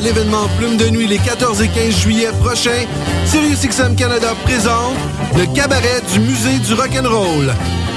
l'événement 0.00 0.48
Plume 0.58 0.76
de 0.76 0.88
Nuit 0.88 1.06
les 1.06 1.18
14 1.18 1.62
et 1.62 1.68
15 1.68 1.96
juillet 1.96 2.30
prochains, 2.40 2.86
SiriusXM 3.26 3.94
Canada 3.96 4.34
présente 4.44 4.96
le 5.36 5.46
cabaret 5.54 6.00
du 6.12 6.20
Musée 6.20 6.58
du 6.58 6.74
Rock'n'Roll. 6.74 7.52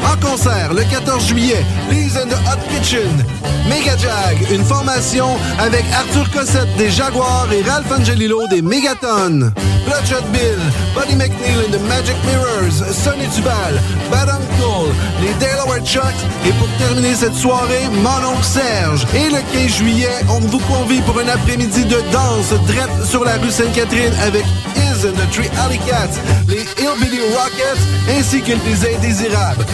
En 0.05 0.17
concert 0.17 0.73
le 0.73 0.83
14 0.83 1.27
juillet, 1.27 1.63
Lee's 1.89 2.17
and 2.17 2.29
the 2.29 2.37
Hot 2.47 2.59
Kitchen, 2.69 3.25
Mega 3.69 3.95
Jag, 3.97 4.51
une 4.51 4.63
formation 4.63 5.27
avec 5.59 5.85
Arthur 5.93 6.29
Cossette 6.31 6.75
des 6.77 6.89
Jaguars 6.89 7.47
et 7.51 7.61
Ralph 7.69 7.91
Angelillo 7.91 8.47
des 8.47 8.61
Megaton. 8.61 9.51
Bloodshot 9.85 10.25
Bill, 10.31 10.59
Buddy 10.95 11.15
McNeil 11.15 11.65
and 11.65 11.71
the 11.71 11.81
Magic 11.87 12.15
Mirrors, 12.25 12.83
Sonny 12.93 13.27
Duval, 13.35 13.79
Bad 14.09 14.29
Uncle, 14.29 14.91
les 15.21 15.33
Delaware 15.45 15.85
Chucks 15.85 16.23
et 16.45 16.51
pour 16.53 16.67
terminer 16.77 17.13
cette 17.15 17.35
soirée, 17.35 17.87
Mon 18.01 18.29
oncle 18.29 18.43
Serge. 18.43 19.05
Et 19.13 19.29
le 19.29 19.39
15 19.51 19.77
juillet, 19.77 20.23
on 20.29 20.39
vous 20.39 20.59
convie 20.59 21.01
pour 21.01 21.19
un 21.19 21.27
après-midi 21.27 21.85
de 21.85 21.97
danse 22.11 22.53
drette 22.67 23.05
sur 23.05 23.23
la 23.23 23.33
rue 23.37 23.51
Sainte-Catherine 23.51 24.13
avec 24.25 24.45
And 25.05 25.17
the 25.17 25.49
Alley 25.59 25.79
Cats, 25.79 26.17
les 26.47 26.63
Hillbilly 26.81 27.19
Rockets 27.35 27.81
ainsi 28.07 28.41
que 28.41 28.53
les 28.53 28.95
Indésirables. 28.95 29.65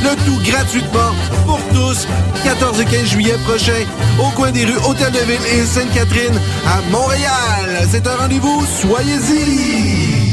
Le 0.00 0.14
tout 0.24 0.38
gratuitement 0.48 1.10
pour 1.44 1.58
tous, 1.74 2.06
14 2.44 2.80
et 2.80 2.84
15 2.84 3.04
juillet 3.06 3.36
prochain, 3.44 3.84
au 4.20 4.30
coin 4.36 4.52
des 4.52 4.64
rues 4.64 4.78
Hôtel-de-Ville 4.86 5.40
et 5.52 5.64
Sainte-Catherine 5.64 6.40
à 6.68 6.80
Montréal. 6.88 7.88
C'est 7.90 8.06
un 8.06 8.14
rendez-vous, 8.14 8.64
soyez-y! 8.80 10.28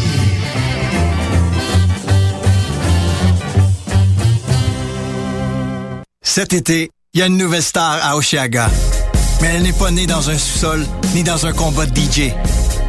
Cet 6.21 6.53
été, 6.53 6.91
il 7.15 7.21
y 7.21 7.23
a 7.23 7.25
une 7.25 7.37
nouvelle 7.37 7.63
star 7.63 7.97
à 8.03 8.17
Oshiaga. 8.17 8.69
Mais 9.41 9.47
elle 9.55 9.63
n'est 9.63 9.73
pas 9.73 9.90
née 9.90 10.05
dans 10.05 10.29
un 10.29 10.37
sous-sol 10.37 10.85
ni 11.15 11.23
dans 11.23 11.47
un 11.47 11.53
combat 11.53 11.87
de 11.87 11.99
DJ. 11.99 12.34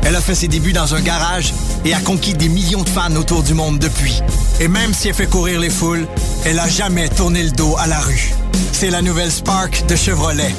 Elle 0.06 0.14
a 0.14 0.20
fait 0.20 0.36
ses 0.36 0.46
débuts 0.46 0.72
dans 0.72 0.94
un 0.94 1.00
garage 1.00 1.52
et 1.84 1.92
a 1.92 1.98
conquis 1.98 2.34
des 2.34 2.48
millions 2.48 2.84
de 2.84 2.88
fans 2.88 3.16
autour 3.16 3.42
du 3.42 3.54
monde 3.54 3.80
depuis. 3.80 4.22
Et 4.60 4.68
même 4.68 4.94
si 4.94 5.08
elle 5.08 5.14
fait 5.14 5.26
courir 5.26 5.58
les 5.58 5.68
foules, 5.68 6.06
elle 6.44 6.60
a 6.60 6.68
jamais 6.68 7.08
tourné 7.08 7.42
le 7.42 7.50
dos 7.50 7.74
à 7.76 7.88
la 7.88 7.98
rue. 7.98 8.32
C'est 8.70 8.90
la 8.90 9.02
nouvelle 9.02 9.32
Spark 9.32 9.84
de 9.88 9.96
Chevrolet. 9.96 10.54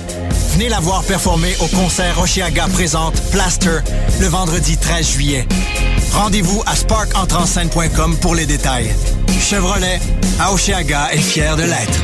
Venez 0.51 0.67
la 0.67 0.81
voir 0.81 1.01
performer 1.03 1.55
au 1.61 1.67
concert 1.67 2.19
Oshiaga 2.19 2.67
présente 2.73 3.21
Plaster 3.31 3.79
le 4.19 4.27
vendredi 4.27 4.75
13 4.75 5.11
juillet. 5.11 5.47
Rendez-vous 6.11 6.61
à 6.65 6.75
sparkentrenscène.com 6.75 8.17
pour 8.17 8.35
les 8.35 8.47
détails. 8.47 8.93
Chevrolet, 9.39 10.01
à 10.41 10.51
Oshiaga 10.51 11.13
est 11.13 11.21
fier 11.21 11.55
de 11.55 11.63
l'être. 11.63 12.03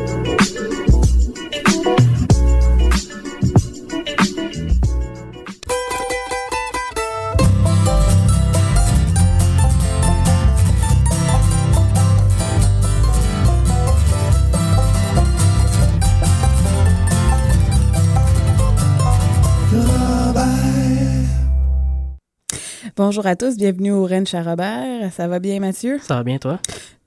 Bonjour 23.03 23.25
à 23.25 23.35
tous, 23.35 23.57
bienvenue 23.57 23.91
au 23.93 24.03
Rennes 24.05 24.27
Charrobert. 24.27 25.11
Ça 25.11 25.27
va 25.27 25.39
bien, 25.39 25.59
Mathieu? 25.59 25.97
Ça 26.03 26.13
va 26.17 26.23
bien, 26.23 26.37
toi? 26.37 26.59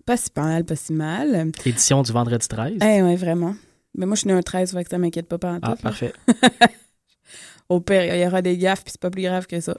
Pas 0.05 0.17
si 0.17 0.29
mal, 0.35 0.65
pas 0.65 0.75
si 0.75 0.93
mal. 0.93 1.53
Édition 1.65 2.03
du 2.03 2.11
vendredi 2.11 2.49
13. 2.49 2.79
Eh 2.85 3.01
oui, 3.01 3.15
vraiment. 3.15 3.55
Mais 3.97 4.05
moi, 4.05 4.17
je 4.17 4.23
suis 4.23 4.27
né 4.29 4.35
un 4.35 4.43
13, 4.43 4.73
fait 4.73 4.83
que 4.83 4.91
ça 4.91 4.99
m'inquiète 4.99 5.29
pas 5.29 5.39
pas 5.39 5.61
Ah, 5.63 5.77
parfait. 5.81 6.13
Au 7.69 7.79
pire, 7.79 8.13
il 8.13 8.21
y 8.21 8.27
aura 8.27 8.43
des 8.43 8.59
gaffes, 8.59 8.83
puis 8.83 8.91
c'est 8.91 9.01
pas 9.01 9.09
plus 9.11 9.23
grave 9.23 9.47
que 9.47 9.61
ça. 9.61 9.77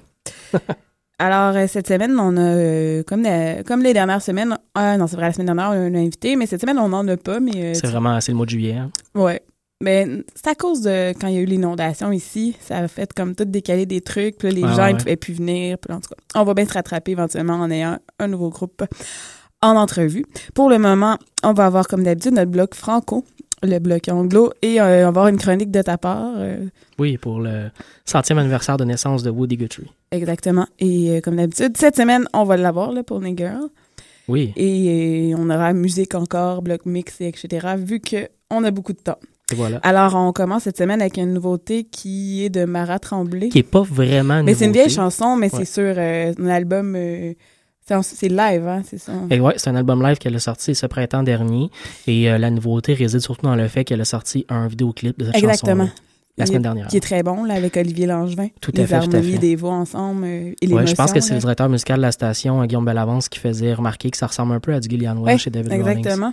Alors, 1.20 1.54
euh, 1.58 1.68
cette 1.68 1.90
semaine, 1.90 2.18
on 2.18 2.38
a, 2.38 2.40
euh, 2.40 3.04
comme, 3.04 3.22
la- 3.24 3.64
comme 3.64 3.84
les 3.84 3.92
dernières 3.92 4.22
semaines, 4.22 4.58
ah 4.74 4.96
non, 4.96 5.08
c'est 5.08 5.18
vrai, 5.18 5.26
la 5.26 5.34
semaine 5.34 5.48
dernière, 5.48 5.68
on 5.72 5.74
a 5.74 5.76
un 5.76 5.96
invité, 5.96 6.38
mais 6.38 6.46
cette 6.46 6.62
semaine, 6.62 6.80
on 6.80 6.88
n'en 6.88 7.06
a 7.10 7.18
pas, 7.18 7.42
mais... 7.42 7.74
C'est 7.74 7.88
vraiment, 7.88 8.22
c'est 8.22 8.32
le 8.32 8.38
mois 8.38 8.46
de 8.46 8.52
juillet. 8.52 8.76
hein? 8.76 8.90
Ouais. 9.16 9.42
Mais 9.82 10.08
c'est 10.36 10.48
à 10.48 10.56
cause 10.56 10.82
de 10.82 11.12
quand 11.20 11.28
il 11.28 11.36
y 11.36 11.38
a 11.38 11.42
eu 11.42 11.46
l'inondation 11.46 12.12
ici, 12.12 12.56
ça 12.62 12.78
a 12.78 12.88
fait 12.88 13.12
comme 13.14 13.36
tout 13.36 13.46
décaler 13.46 13.86
des 13.86 14.02
trucs, 14.02 14.38
puis 14.38 14.50
là, 14.50 14.54
les 14.54 14.76
gens 14.76 14.86
ouais. 14.86 14.98
pouvaient 14.98 15.16
plus 15.18 15.34
venir, 15.34 15.78
puis 15.78 15.94
en 15.94 16.00
tout 16.00 16.10
cas, 16.10 16.40
on 16.40 16.44
va 16.44 16.54
bien 16.54 16.66
se 16.66 16.74
rattraper 16.74 17.12
éventuellement 17.12 17.56
en 17.56 17.70
ayant 17.70 17.98
un 18.20 18.28
nouveau 18.28 18.50
groupe 18.50 18.84
en 19.62 19.76
entrevue. 19.76 20.26
Pour 20.54 20.70
le 20.70 20.78
moment, 20.78 21.18
on 21.44 21.54
va 21.54 21.66
avoir 21.66 21.88
comme 21.88 22.04
d'habitude 22.04 22.34
notre 22.34 22.52
bloc 22.52 22.74
franco, 22.74 23.26
le 23.64 23.80
bloc 23.80 24.08
anglo, 24.10 24.54
et 24.62 24.80
euh, 24.80 25.02
on 25.02 25.04
va 25.04 25.08
avoir 25.08 25.28
une 25.28 25.38
chronique 25.38 25.72
de 25.72 25.82
ta 25.82 25.98
part, 25.98 26.34
euh, 26.38 26.68
Oui, 26.98 27.18
pour 27.18 27.40
le 27.40 27.70
centième 28.06 28.38
anniversaire 28.38 28.78
de 28.78 28.86
naissance 28.86 29.24
de 29.24 29.30
Woody 29.30 29.58
Guthrie. 29.58 29.92
exactement. 30.12 30.68
Et 30.80 31.18
euh, 31.18 31.22
comme 31.22 31.36
d'habitude, 31.36 31.76
cette 31.76 31.98
semaine, 31.98 32.26
on 32.34 32.44
va 32.46 32.56
l'avoir 32.58 32.92
là, 32.94 33.04
pour 33.04 33.20
les 33.20 33.36
girls. 33.36 33.70
Oui, 34.28 34.54
Et 34.56 35.34
euh, 35.34 35.38
on 35.38 35.50
aura 35.50 35.74
musique 35.74 36.16
encore, 36.16 36.62
bloc 36.62 36.86
mix, 36.86 37.20
et 37.22 37.28
etc., 37.28 37.76
vu 37.78 38.00
que 38.00 38.30
on 38.50 38.64
a 38.64 38.72
beaucoup 38.72 38.94
de 38.94 39.00
temps. 39.00 39.20
Voilà. 39.54 39.78
Alors, 39.84 40.16
on 40.16 40.32
commence 40.32 40.64
cette 40.64 40.78
semaine 40.78 41.02
avec 41.02 41.18
une 41.18 41.34
nouveauté 41.34 41.84
qui 41.84 42.44
est 42.46 42.50
de 42.50 42.66
Mara 42.66 42.98
Tremblay. 43.00 43.50
Qui 43.50 43.60
est 43.60 43.64
pas 43.64 43.84
vraiment 43.84 44.42
Mais 44.44 44.54
c'est 44.56 44.66
une 44.66 44.72
vieille 44.72 44.90
chanson, 44.90 45.36
mais 45.36 45.54
Ouais. 45.54 45.64
c'est 45.66 45.72
sur 45.72 45.94
euh, 45.98 46.34
un 46.40 46.48
album. 46.48 46.96
euh, 46.96 47.34
c'est 48.02 48.30
live, 48.30 48.68
hein, 48.68 48.82
c'est 48.84 48.98
ça? 48.98 49.12
Et 49.30 49.40
ouais, 49.40 49.54
c'est 49.58 49.70
un 49.70 49.76
album 49.76 50.02
live 50.02 50.18
qu'elle 50.18 50.36
a 50.36 50.40
sorti 50.40 50.74
ce 50.74 50.88
printemps 50.88 51.22
dernier. 51.22 51.70
Et 52.08 52.32
euh, 52.32 52.40
la 52.40 52.50
nouveauté 52.50 52.94
réside 52.96 53.20
surtout 53.20 53.46
dans 53.46 53.56
le 53.56 53.68
fait 53.68 53.84
qu'elle 53.84 54.02
a 54.02 54.06
sorti 54.06 54.46
un 54.50 54.68
vidéoclip 54.68 55.20
de 55.20 55.26
cette 55.26 55.36
Exactement. 55.36 55.86
chanson 55.86 55.96
la 56.38 56.46
semaine 56.48 56.64
dernière. 56.64 56.88
Qui 56.88 56.98
est 56.98 57.02
très 57.02 57.22
bon, 57.22 57.44
là, 57.46 57.54
avec 57.54 57.78
Olivier 57.78 58.08
Langevin. 58.08 58.48
Tout 58.60 58.72
à 58.76 58.80
les 58.82 58.88
fait, 58.88 59.00
tout 59.02 59.04
à 59.12 59.16
harmonies 59.18 59.34
fait. 59.34 59.38
des 59.38 59.56
voix 59.56 59.74
ensemble 59.76 60.24
euh, 60.26 60.52
et 60.60 60.74
Ouais, 60.74 60.88
je 60.88 60.96
pense 60.96 61.14
que 61.14 61.20
c'est 61.20 61.36
le 61.36 61.40
directeur 61.40 61.70
musical 61.70 61.98
de 61.98 62.02
la 62.02 62.12
station, 62.12 62.62
euh, 62.62 62.66
Guillaume 62.66 62.84
Bellavance, 62.86 63.30
qui 63.30 63.38
faisait 63.40 63.74
remarquer 63.76 64.10
que 64.10 64.18
ça 64.18 64.26
ressemble 64.28 64.54
un 64.54 64.60
peu 64.60 64.74
à 64.74 64.80
du 64.80 64.90
Gillian 64.90 65.16
Ouais, 65.18 65.34
Welch 65.34 65.46
et 65.46 65.52
David 65.52 65.72
Rawlings. 65.84 66.32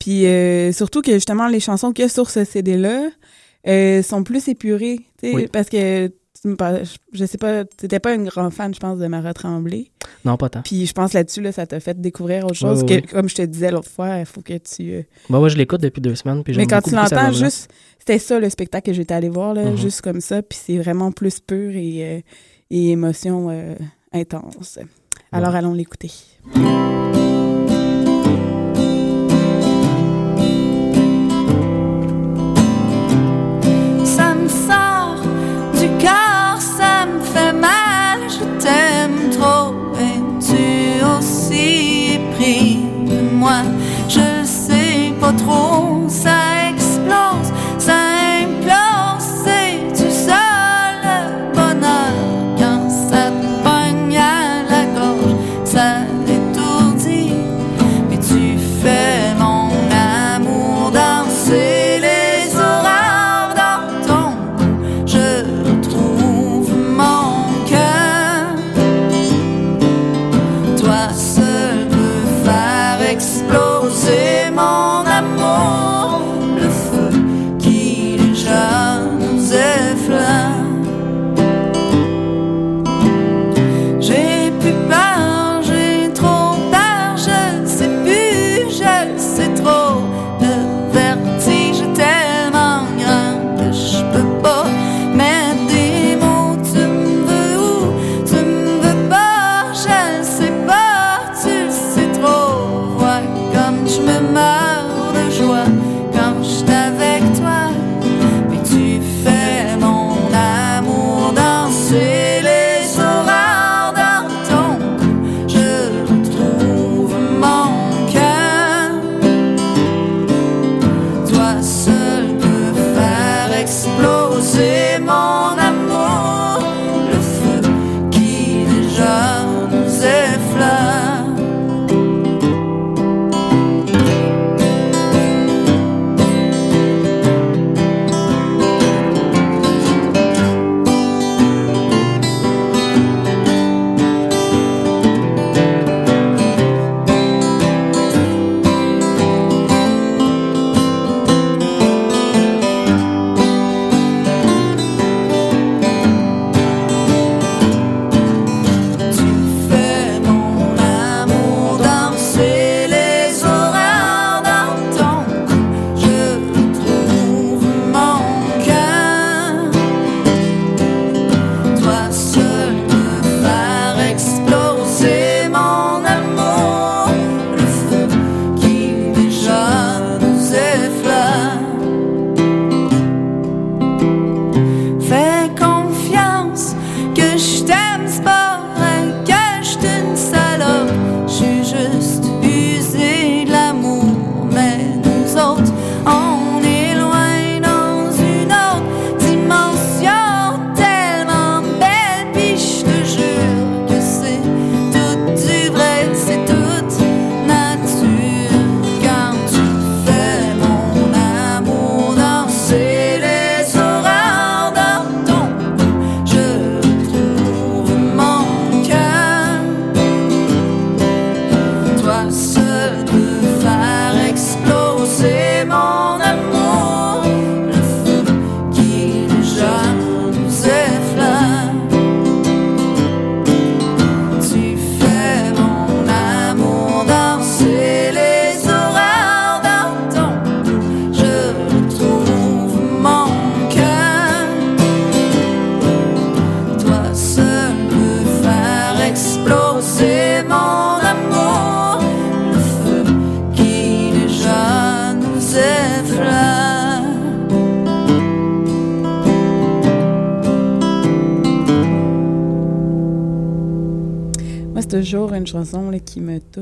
Puis 0.00 0.26
euh, 0.26 0.72
surtout 0.72 1.02
que 1.02 1.12
justement, 1.12 1.48
les 1.48 1.60
chansons 1.60 1.92
qu'il 1.92 2.02
y 2.04 2.06
a 2.06 2.08
sur 2.08 2.30
ce 2.30 2.44
CD-là 2.44 3.08
euh, 3.66 4.02
sont 4.02 4.22
plus 4.24 4.48
épurées. 4.48 4.98
tu 5.20 5.28
sais, 5.30 5.34
Oui. 5.34 5.46
Parce 5.50 5.68
que, 5.70 6.10
je- 7.12 7.24
sais 7.24 7.38
pas, 7.38 7.64
t'étais 7.64 8.00
pas 8.00 8.12
une 8.14 8.24
grande 8.26 8.52
fan, 8.52 8.74
je 8.74 8.80
pense, 8.80 8.98
de 8.98 9.06
Mara 9.06 9.32
Tremblay. 9.32 9.86
Non, 10.26 10.36
pas 10.36 10.50
tant. 10.50 10.60
Puis 10.62 10.84
je 10.86 10.92
pense 10.92 11.12
là-dessus, 11.14 11.40
là, 11.40 11.52
ça 11.52 11.66
t'a 11.66 11.80
fait 11.80 11.98
découvrir 11.98 12.44
autre 12.44 12.54
chose 12.54 12.84
que, 12.84 13.00
comme 13.10 13.28
je 13.28 13.34
te 13.36 13.42
disais 13.42 13.70
l'autre 13.70 13.90
fois, 13.90 14.18
il 14.18 14.26
faut 14.26 14.42
que 14.42 14.58
tu. 14.58 14.92
euh, 14.92 15.02
Bah 15.30 15.40
ouais, 15.40 15.48
je 15.48 15.56
l'écoute 15.56 15.80
depuis 15.80 16.02
deux 16.02 16.14
semaines. 16.14 16.42
Puis 16.44 16.54
Mais 16.56 16.66
quand 16.66 16.76
beaucoup, 16.76 16.90
tu 16.90 16.96
l'entends, 16.96 17.32
juste. 17.32 17.70
C'était 17.98 18.18
ça 18.18 18.38
le 18.38 18.50
spectacle 18.50 18.90
que 18.90 18.92
j'étais 18.92 19.14
allé 19.14 19.30
voir, 19.30 19.54
là, 19.54 19.70
Mhm. 19.70 19.76
juste 19.78 20.02
comme 20.02 20.20
ça. 20.20 20.42
Puis 20.42 20.58
c'est 20.62 20.76
vraiment 20.76 21.10
plus 21.12 21.40
pur 21.40 21.70
et, 21.74 22.16
euh, 22.18 22.20
et 22.70 22.90
émotion 22.90 23.48
euh, 23.50 23.74
intense. 24.12 24.78
Alors 25.32 25.54
allons 25.54 25.72
l'écouter. 25.72 26.10
you 35.84 35.90
got 36.00 36.23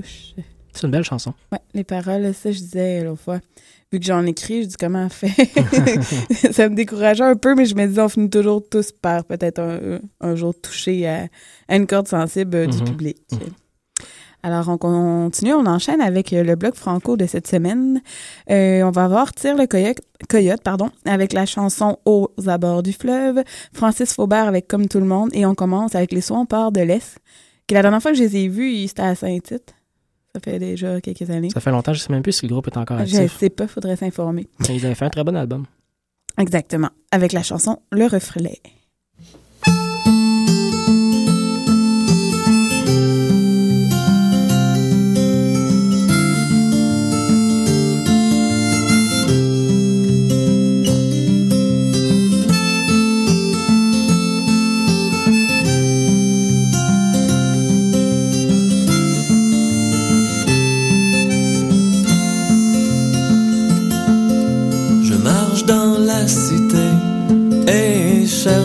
touche. 0.03 0.35
C'est 0.73 0.85
une 0.87 0.91
belle 0.91 1.05
chanson. 1.05 1.35
Ouais, 1.53 1.59
les 1.75 1.85
paroles, 1.85 2.33
ça, 2.35 2.51
je 2.51 2.59
disais 2.59 3.05
l'autre 3.05 3.21
fois. 3.21 3.41
Vu 3.93 4.01
que 4.01 4.07
j'en 4.07 4.25
écris, 4.25 4.63
je 4.63 4.69
dis 4.69 4.77
comment 4.81 5.05
on 5.05 5.09
fait. 5.11 5.29
ça 6.53 6.69
me 6.71 6.75
décourageait 6.75 7.25
un 7.25 7.37
peu, 7.37 7.55
mais 7.55 7.67
je 7.67 7.75
me 7.75 7.87
disais, 7.87 8.01
on 8.01 8.09
finit 8.09 8.31
toujours 8.31 8.63
tous 8.67 8.91
par 8.91 9.25
peut-être 9.27 9.59
un, 9.61 10.01
un 10.23 10.35
jour 10.35 10.55
toucher 10.59 11.07
à, 11.07 11.29
à 11.69 11.77
une 11.77 11.87
corde 11.87 12.09
sensible 12.09 12.57
euh, 12.57 12.67
du 12.67 12.79
Mhm. 12.79 12.85
public. 12.85 13.19
Alors, 14.45 14.69
on 14.71 14.77
continue, 14.79 15.53
on 15.53 15.67
enchaîne 15.67 16.01
avec 16.01 16.33
euh, 16.33 16.43
le 16.43 16.57
bloc 16.57 16.75
franco 16.75 17.17
de 17.17 17.27
cette 17.27 17.47
semaine. 17.47 18.01
Euh, 18.51 18.83
on 18.83 18.91
va 18.91 19.07
voir 19.09 19.33
Tire 19.33 19.57
le 19.57 19.67
coyote, 19.67 19.99
coyote 20.29 20.63
pardon, 20.65 20.91
avec 21.05 21.33
la 21.35 21.47
chanson 21.47 21.99
Aux 22.07 22.29
abords 22.49 22.83
du 22.83 22.93
fleuve, 22.93 23.45
Francis 23.73 24.15
Faubert 24.15 24.49
avec 24.49 24.67
Comme 24.67 24.89
tout 24.89 24.99
le 24.99 25.07
monde, 25.07 25.31
et 25.35 25.45
on 25.47 25.55
commence 25.55 25.95
avec 25.95 26.11
Les 26.13 26.23
Swampars 26.23 26.73
de 26.73 26.81
l'Est, 26.81 27.19
qui 27.69 27.75
la 27.75 27.83
dernière 27.83 28.03
fois 28.03 28.11
que 28.13 28.17
je 28.17 28.23
les 28.25 28.37
ai 28.39 28.49
vus, 28.49 28.89
c'était 28.89 29.03
à 29.03 29.15
Saint-Tite. 29.15 29.75
Ça 30.35 30.41
fait 30.43 30.59
déjà 30.59 31.01
quelques 31.01 31.29
années. 31.31 31.51
Ça 31.51 31.61
fait 31.61 31.71
longtemps, 31.71 31.93
je 31.93 31.99
sais 32.01 32.11
même 32.13 32.23
plus 32.23 32.33
si 32.33 32.47
le 32.47 32.53
groupe 32.53 32.67
est 32.69 32.77
encore 32.79 32.99
Je 33.05 33.17
actif. 33.17 33.39
sais 33.39 33.51
pas, 33.51 33.67
faudrait 33.69 33.97
s'informer. 33.97 34.49
Mais 34.61 34.77
Ils 34.77 34.87
avaient 34.87 34.95
fait 34.95 35.05
un 35.05 35.11
très 35.11 35.25
bon 35.25 35.37
album. 35.37 35.67
Exactement. 36.39 36.89
Avec 37.11 37.33
la 37.33 37.43
chanson 37.43 37.79
Le 37.91 38.07
reflet. 38.07 38.61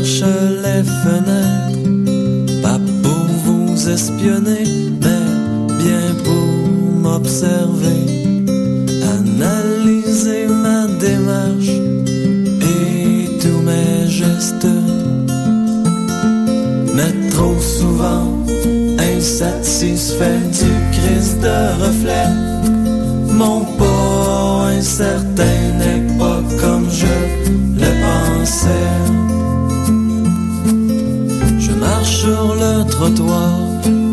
Cherche 0.03 0.23
les 0.63 0.83
fenêtres. 1.03 2.61
Pas 2.61 2.79
pour 3.03 3.27
vous 3.45 3.89
espionner, 3.89 4.63
mais 5.01 5.27
bien 5.83 6.07
pour 6.23 6.47
m'observer. 7.03 8.03
Analyser 9.19 10.47
ma 10.47 10.87
démarche 10.99 11.75
et 12.61 13.37
tous 13.41 13.61
mes 13.69 14.07
gestes. 14.07 14.67
Mais 16.95 17.29
trop 17.29 17.59
souvent, 17.59 18.27
insatisfait 19.15 20.41
du 20.59 20.71
crise 20.97 21.37
de 21.39 21.57
reflet. 21.83 22.29
Mon 23.31 23.61
pas 23.77 24.69
incertain 24.77 25.59
n'est 25.79 26.17
pas 26.17 26.41
comme 26.59 26.87
je 26.89 27.15
le 27.81 27.91
pensais. 28.01 29.16
Trottoir 32.97 33.53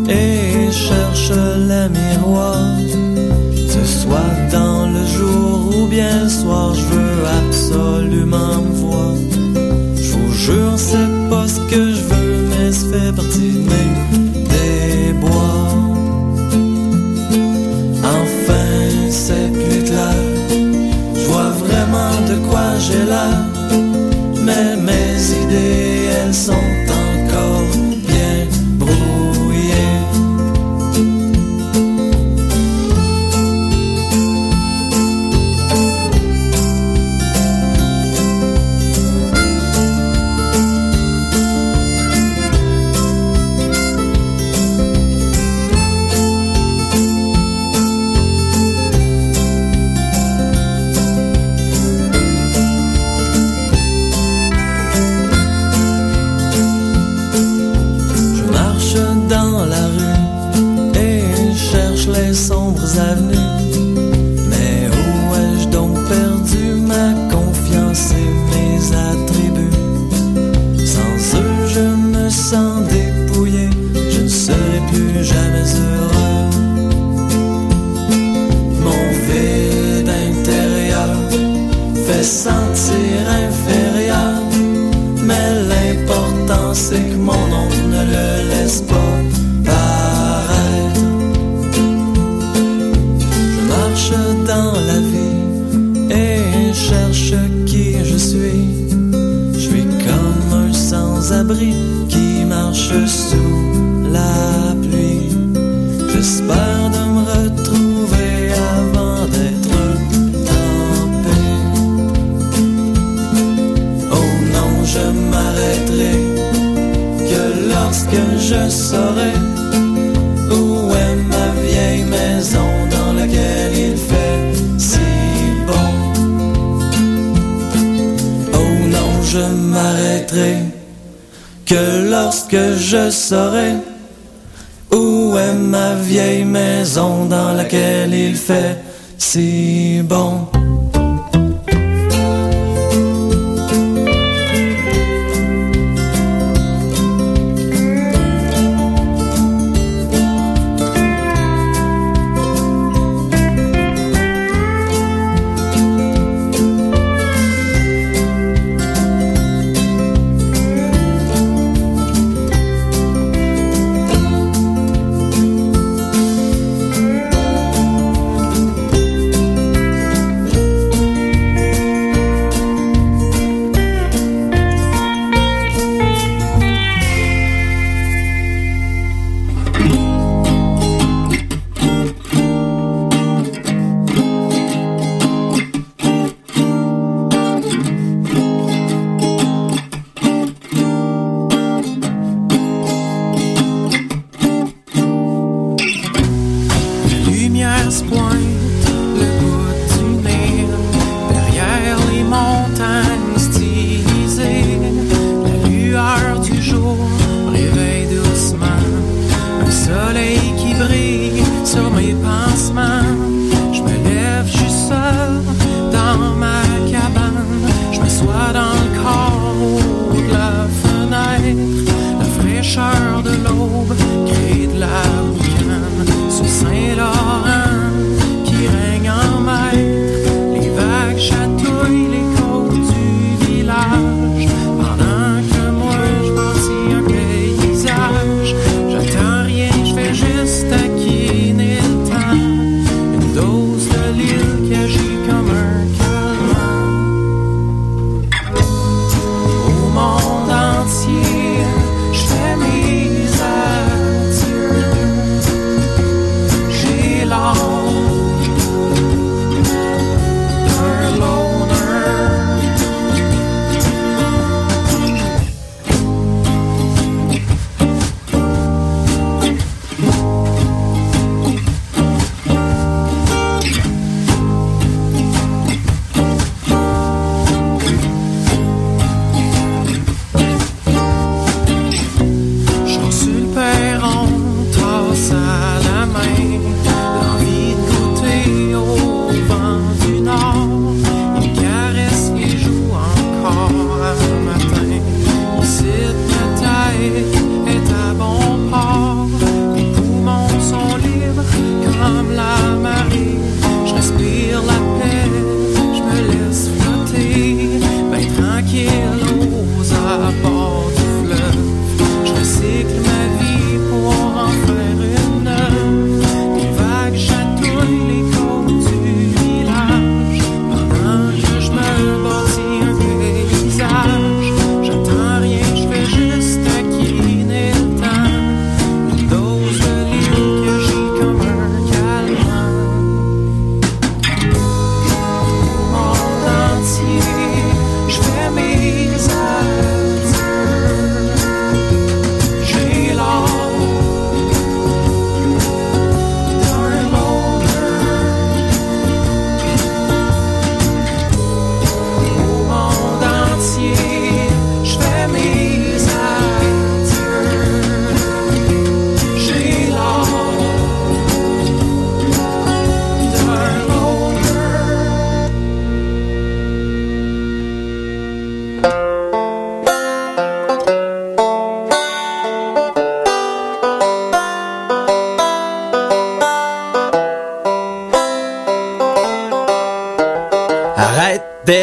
et 0.07 0.71
cherche 0.71 1.31
les 1.69 1.89
miroirs. 1.89 2.77
Ce 3.67 3.83
soit 3.83 4.35
dans 4.51 4.87
le 4.95 5.03
jour 5.17 5.75
ou 5.75 5.87
bien 5.87 6.24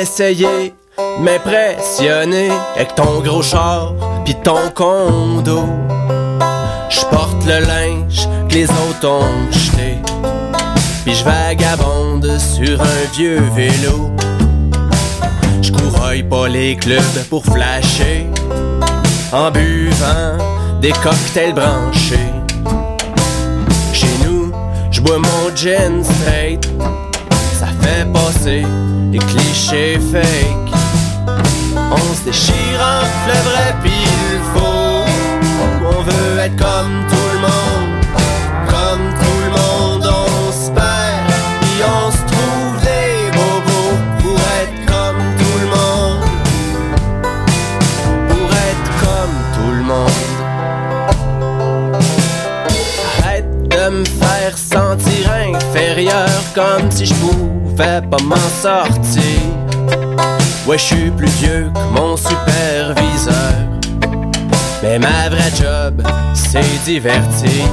essayer 0.02 0.74
de 0.98 1.22
m'impressionner 1.22 2.50
avec 2.74 2.94
ton 2.94 3.20
gros 3.20 3.42
char 3.42 3.94
pis 4.24 4.34
ton 4.42 4.70
condo. 4.74 5.64
Je 6.88 7.00
porte 7.06 7.44
le 7.46 7.60
linge 7.60 8.28
que 8.48 8.54
les 8.54 8.70
autres 8.70 9.08
ont 9.08 9.50
jeté. 9.50 9.98
Puis 11.04 11.14
je 11.14 11.24
vagabonde 11.24 12.38
sur 12.38 12.80
un 12.80 13.12
vieux 13.14 13.42
vélo. 13.54 14.10
Je 15.62 16.22
pas 16.22 16.48
les 16.48 16.76
clubs 16.76 17.24
pour 17.30 17.44
flasher. 17.44 18.26
En 19.32 19.50
buvant 19.50 20.36
des 20.80 20.92
cocktails 20.92 21.54
branchés. 21.54 22.32
Chez 23.92 24.06
nous, 24.24 24.52
je 24.90 25.00
bois 25.00 25.18
mon 25.18 25.56
gin 25.56 26.04
straight. 26.04 26.68
Fait 27.82 28.06
passer 28.12 28.64
les 29.10 29.18
clichés 29.18 29.98
fake. 30.12 30.72
On 31.90 32.14
se 32.14 32.24
déchire 32.24 32.80
entre 32.80 33.26
le 33.28 33.34
vrai 33.48 33.74
pis 33.82 34.06
le 34.32 34.38
faux. 34.54 35.04
On 35.84 36.02
veut 36.02 36.38
être 36.38 36.56
comme 36.56 36.94
tout 37.10 37.30
le 37.34 37.40
monde, 37.40 38.04
comme 38.68 39.04
tout 39.20 39.40
le 39.44 39.50
monde. 39.50 40.06
On 40.06 40.52
se 40.52 40.70
perd, 40.70 41.32
puis 41.60 41.82
on 41.84 42.10
se 42.10 42.22
trouve 42.32 42.74
des 42.82 43.30
bobos 43.36 43.96
pour 44.20 44.40
être 44.60 44.80
comme 44.86 45.22
tout 45.38 45.58
le 45.60 45.68
monde. 45.76 46.24
Pour 48.28 48.48
être 48.50 48.90
comme 49.00 49.36
tout 49.54 49.72
le 49.72 49.82
monde. 49.82 50.22
Arrête 53.18 53.68
de 53.68 53.84
me 53.90 54.04
faire 54.04 54.56
sentir 54.56 55.30
inférieur 55.32 56.30
comme 56.54 56.90
si 56.90 57.06
je 57.06 57.14
pouvais 57.14 57.51
pas 57.76 58.00
m'en 58.22 58.36
sortir. 58.36 59.22
Ouais, 60.66 60.78
je 60.78 60.82
suis 60.82 61.10
plus 61.10 61.30
vieux 61.40 61.70
que 61.74 61.98
mon 61.98 62.16
superviseur. 62.16 63.54
Mais 64.82 64.98
ma 64.98 65.28
vraie 65.28 65.52
job, 65.56 66.02
c'est 66.34 66.84
divertir. 66.84 67.66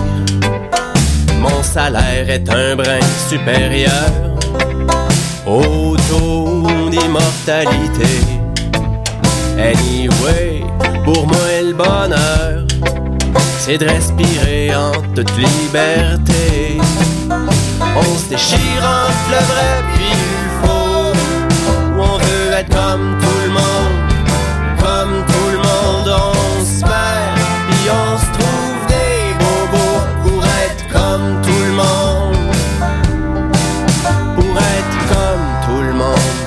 Mon 1.40 1.64
salaire 1.64 2.30
est 2.30 2.50
un 2.50 2.76
brin 2.76 3.00
supérieur 3.30 4.10
au 5.46 5.96
taux 6.10 6.68
d'immortalité. 6.90 8.22
Anyway, 9.58 10.64
pour 11.04 11.28
moi 11.28 11.38
le 11.62 11.74
bonheur, 11.74 12.66
c'est 13.60 13.78
de 13.78 13.86
respirer 13.86 14.76
en 14.76 14.92
toute 15.14 15.32
liberté. 15.38 16.80
On 17.96 18.18
se 18.18 18.30
déchire 18.30 18.84
entre 18.84 19.30
le 19.32 19.38
vrai 19.52 19.84
puis 19.94 20.10
le 20.10 20.50
faux. 20.62 21.14
Où 21.98 22.02
on 22.02 22.18
veut 22.18 22.54
être 22.58 22.70
comme 22.70 23.18
tout 23.20 23.40
le 23.46 23.52
monde, 23.52 23.98
comme 24.80 25.26
tout 25.28 25.50
le 25.52 25.58
monde. 25.58 26.10
On 26.10 26.66
se 26.66 26.82
perd, 26.82 27.36
puis 27.70 27.90
on 27.90 28.18
se 28.18 28.30
trouve 28.38 28.82
des 28.88 29.34
bobos 29.40 30.04
pour 30.24 30.42
être 30.46 30.84
comme 30.92 31.42
tout 31.42 31.64
le 31.66 31.74
monde. 31.74 32.38
Pour 34.36 34.54
être 34.58 34.98
comme 35.14 35.46
tout 35.66 35.82
le 35.82 35.94
monde. 35.94 36.40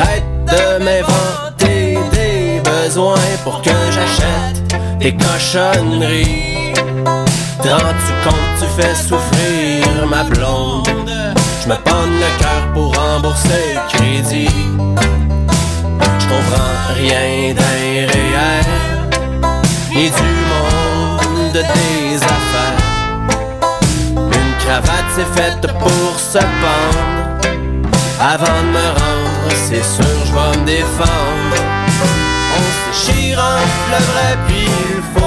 Arrête 0.00 0.30
de 0.46 0.64
m'inventer 0.84 1.98
des 2.12 2.60
besoins 2.60 3.30
pour 3.44 3.62
que 3.62 3.70
j'achète 3.90 4.98
des 4.98 5.14
cochonneries. 5.16 6.55
Te 7.62 7.68
rends-tu 7.68 8.12
compte, 8.28 8.54
tu 8.60 8.66
fais 8.80 8.94
souffrir 8.94 10.06
ma 10.08 10.24
blonde? 10.24 10.88
Je 11.62 11.68
me 11.68 11.74
le 11.74 12.38
cœur 12.38 12.72
pour 12.74 12.94
rembourser 12.94 13.74
le 13.74 13.80
crédit. 13.88 14.56
Je 16.18 16.26
comprends 16.28 16.94
rien 16.94 17.54
d'un 17.54 18.12
réel, 18.12 18.66
ni 19.90 20.10
du 20.10 20.30
monde 20.50 21.52
des 21.52 22.16
affaires. 22.22 22.82
Une 24.14 24.54
cravate 24.64 25.10
c'est 25.14 25.30
faite 25.40 25.66
pour 25.80 26.12
se 26.18 26.38
pendre. 26.38 27.04
Avant 28.20 28.60
de 28.62 28.70
me 28.72 28.88
rendre, 29.00 29.52
c'est 29.68 29.84
sûr 29.84 30.16
je 30.26 30.32
vais 30.32 30.58
me 30.60 30.64
défendre. 30.66 31.56
On 32.54 32.62
se 32.72 33.10
déchire 33.12 33.42
le 33.90 33.98
vrai 34.04 34.30
puis 34.46 34.68
le 34.94 35.02
faux. 35.14 35.25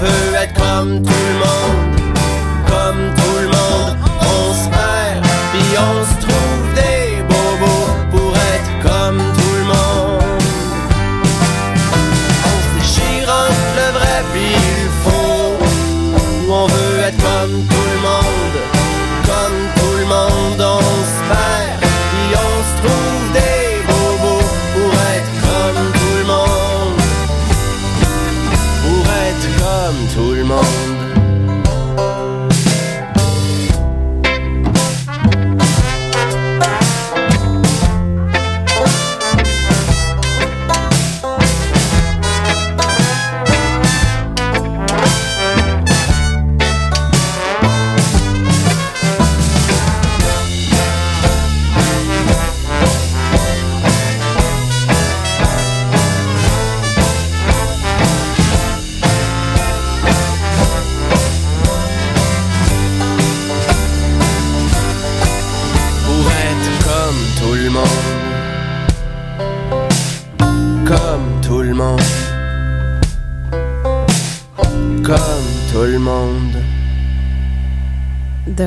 On 0.00 0.04
veut 0.04 0.34
être 0.40 0.54
comme 0.54 1.02
tout 1.02 1.10
le 1.10 1.34
monde, 1.44 2.00
comme 2.68 3.14
tout 3.16 3.38
le 3.40 3.48
monde. 3.48 3.96
On 4.20 4.54
se 4.54 4.68
perd, 4.70 5.24
puis 5.52 5.76
on 5.76 6.04
se 6.04 6.14
trouve 6.24 6.74
des 6.76 7.22
bobos 7.22 7.90
pour 8.12 8.36
être 8.36 8.72
comme 8.80 9.18
tout 9.18 9.54
le 9.58 9.64
monde. 9.64 10.22
On 12.44 12.56
se 12.62 12.68
déchire 12.78 13.32
le 13.74 13.86
vrai 13.98 14.18
puis 14.32 14.54
le 14.54 14.88
faux. 15.02 15.58
On 16.48 16.66
veut 16.68 16.98
être 17.00 17.16
comme 17.16 17.50
tout 17.50 17.74
le 17.74 17.76
monde, 17.76 17.77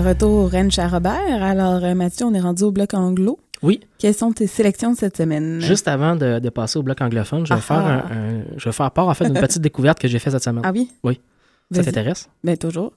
retour 0.02 0.32
au 0.32 0.48
Ranch 0.48 0.78
à 0.80 0.88
Robert. 0.88 1.44
Alors, 1.44 1.84
euh, 1.84 1.94
Mathieu, 1.96 2.26
on 2.26 2.34
est 2.34 2.40
rendu 2.40 2.64
au 2.64 2.72
bloc 2.72 2.94
anglo. 2.94 3.40
Oui. 3.62 3.80
Quelles 4.00 4.16
sont 4.16 4.32
tes 4.32 4.48
sélections 4.48 4.92
de 4.94 4.98
cette 4.98 5.18
semaine? 5.18 5.62
Juste 5.62 5.88
avant 5.88 6.16
de, 6.16 6.40
de 6.40 6.50
passer 6.50 6.80
au 6.80 6.84
bloc 6.84 7.00
anglophone, 7.02 7.46
je 7.46 7.54
vais, 7.54 7.60
Ah 7.60 7.62
faire 7.62 7.78
un, 7.86 8.04
ah. 8.10 8.14
un- 8.14 8.42
je 8.58 8.66
vais 8.66 8.72
faire 8.74 8.90
part 8.92 9.08
en 9.08 9.14
fait 9.14 9.26
d'une 9.30 9.40
petite 9.40 9.62
découverte 9.62 10.00
que 10.00 10.08
j'ai 10.08 10.18
faite 10.20 10.34
cette 10.34 10.44
semaine. 10.44 10.64
Ah 10.66 10.72
oui? 10.74 10.90
Oui. 11.04 11.20
Ça 11.74 11.86
t'intéresse? 11.86 12.28
Ben, 12.44 12.58
toujours. 12.58 12.92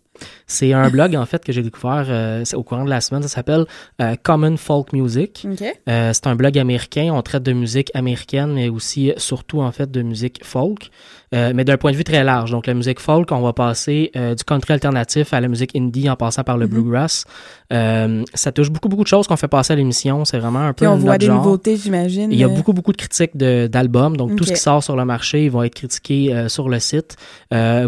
C'est 0.48 0.72
un 0.72 0.90
blog 0.90 1.14
en 1.14 1.24
fait 1.26 1.44
que 1.44 1.52
j'ai 1.52 1.62
découvert 1.62 2.06
euh, 2.08 2.42
au 2.54 2.64
courant 2.64 2.84
de 2.84 2.90
la 2.90 3.00
semaine. 3.00 3.22
Ça 3.22 3.28
s'appelle 3.28 3.66
euh, 4.02 4.16
Common 4.20 4.56
Folk 4.56 4.92
Music. 4.92 5.46
Euh, 5.88 6.10
c'est 6.12 6.26
un 6.26 6.34
blog 6.34 6.58
américain. 6.58 7.10
On 7.12 7.22
traite 7.22 7.44
de 7.44 7.52
musique 7.52 7.92
américaine, 7.94 8.52
mais 8.54 8.68
aussi 8.68 9.12
surtout 9.16 9.60
en 9.60 9.70
fait 9.70 9.92
de 9.92 10.02
musique 10.02 10.44
folk, 10.44 10.90
euh, 11.34 11.52
mais 11.54 11.64
d'un 11.64 11.76
point 11.76 11.90
de 11.92 11.96
vue 11.96 12.04
très 12.04 12.22
large. 12.24 12.50
Donc 12.52 12.66
la 12.66 12.74
musique 12.74 13.00
folk, 13.00 13.30
on 13.32 13.40
va 13.40 13.52
passer 13.52 14.10
euh, 14.16 14.34
du 14.34 14.44
country 14.44 14.72
alternatif 14.72 15.32
à 15.34 15.40
la 15.40 15.48
musique 15.48 15.74
indie 15.76 16.08
en 16.08 16.16
passant 16.16 16.44
par 16.44 16.56
le 16.56 16.66
Mhm. 16.66 16.72
bluegrass. 16.72 17.24
Euh, 17.72 18.22
ça 18.34 18.52
touche 18.52 18.70
beaucoup 18.70 18.88
beaucoup 18.88 19.02
de 19.02 19.08
choses 19.08 19.26
qu'on 19.26 19.36
fait 19.36 19.48
passer 19.48 19.72
à 19.72 19.76
l'émission. 19.76 20.24
C'est 20.24 20.38
vraiment 20.38 20.60
un 20.60 20.68
peu 20.72 20.84
Puis 20.84 20.86
on 20.86 20.92
notre 20.92 21.02
voit 21.04 21.18
des 21.18 21.26
genre. 21.26 21.36
nouveautés, 21.42 21.76
j'imagine. 21.76 22.30
Il 22.30 22.38
y 22.38 22.44
a 22.44 22.48
beaucoup, 22.48 22.72
beaucoup 22.72 22.92
de 22.92 22.96
critiques 22.96 23.36
d'albums. 23.36 24.16
Donc, 24.16 24.36
tout 24.36 24.44
ce 24.44 24.52
qui 24.52 24.60
sort 24.60 24.82
sur 24.82 24.96
le 24.96 25.04
marché, 25.04 25.44
ils 25.44 25.50
vont 25.50 25.62
être 25.62 25.74
critiqués 25.74 26.44
sur 26.48 26.68
le 26.68 26.78
site. 26.78 27.16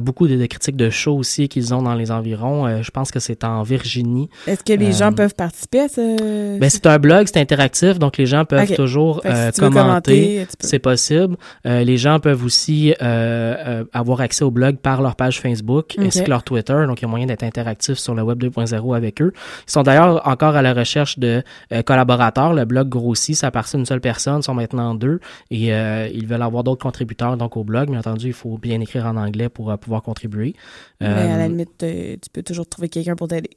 Beaucoup 0.02 0.26
de, 0.28 0.37
de 0.37 0.46
critiques 0.46 0.76
de 0.76 0.90
shows 0.90 1.16
aussi 1.16 1.48
qu'ils 1.48 1.72
ont 1.74 1.82
dans 1.82 1.94
les 1.94 2.11
environs. 2.11 2.82
Je 2.82 2.90
pense 2.90 3.11
que 3.11 3.20
c'est 3.20 3.44
en 3.44 3.62
Virginie. 3.62 4.28
Est-ce 4.46 4.64
que 4.64 4.72
les 4.72 4.92
gens 4.92 5.12
peuvent 5.12 5.35
participer 5.35 5.80
à 5.80 5.88
ce... 5.88 6.59
Ben, 6.59 6.68
c'est 6.70 6.87
un 6.87 6.98
blog, 6.98 7.26
c'est 7.32 7.40
interactif, 7.40 7.98
donc 7.98 8.16
les 8.16 8.26
gens 8.26 8.44
peuvent 8.44 8.74
toujours 8.74 9.22
si 9.52 9.61
commenter. 9.61 10.46
C'est 10.61 10.78
possible. 10.80 11.37
Les 11.64 11.96
gens 11.96 12.18
peuvent 12.18 12.44
aussi 12.44 12.94
euh, 13.02 13.36
euh, 13.37 13.85
avoir 13.92 14.20
accès 14.20 14.44
au 14.44 14.51
blog 14.51 14.77
par 14.79 15.03
leur 15.03 15.16
page 15.16 15.40
Facebook 15.40 15.94
Ok. 15.99 16.05
ainsi 16.07 16.25
que 16.25 16.31
leur 16.31 16.42
Twitter. 16.42 16.85
Donc, 16.87 17.01
il 17.01 17.03
y 17.03 17.05
a 17.05 17.09
moyen 17.09 17.27
d'être 17.27 17.42
interactif 17.42 17.99
sur 17.99 18.14
le 18.14 18.22
Web 18.22 18.42
2.0 18.42 18.96
avec 18.96 19.20
eux. 19.22 19.33
Ils 19.66 19.70
sont 19.70 19.83
d'ailleurs 19.83 20.27
encore 20.27 20.57
à 20.57 20.62
la 20.62 20.72
recherche 20.75 21.18
de 21.18 21.42
euh, 21.72 21.83
collaborateurs. 21.83 22.53
Le 22.53 22.64
blog 22.64 22.88
grossit, 22.88 23.37
ça 23.37 23.51
partit 23.51 23.77
d'une 23.77 23.87
seule 23.87 24.01
personne, 24.01 24.40
ils 24.40 24.42
sont 24.44 24.55
maintenant 24.55 24.94
deux 24.94 25.20
et 25.51 25.72
euh, 25.75 26.09
ils 26.12 26.27
veulent 26.27 26.42
avoir 26.42 26.64
d'autres 26.64 26.83
contributeurs 26.83 27.37
donc 27.37 27.57
au 27.57 27.64
blog. 27.64 27.90
Bien 27.90 28.01
entendu, 28.01 28.29
il 28.29 28.33
faut 28.33 28.59
bien 28.59 28.81
écrire 28.81 29.07
en 29.07 29.16
anglais 29.16 29.49
pour 29.49 29.70
euh, 29.70 29.77
pouvoir 29.77 30.03
contribuer. 30.03 30.55
Mais 31.01 31.07
à 31.09 31.37
la 31.38 31.44
Euh, 31.44 31.49
limite, 31.49 31.83
euh, 31.83 32.16
tu 32.22 32.31
peux 32.33 32.42
toujours 32.42 32.68
trouver 32.68 32.88
quelqu'un 32.88 33.14
pour 33.16 33.29
t'aider. 33.29 33.51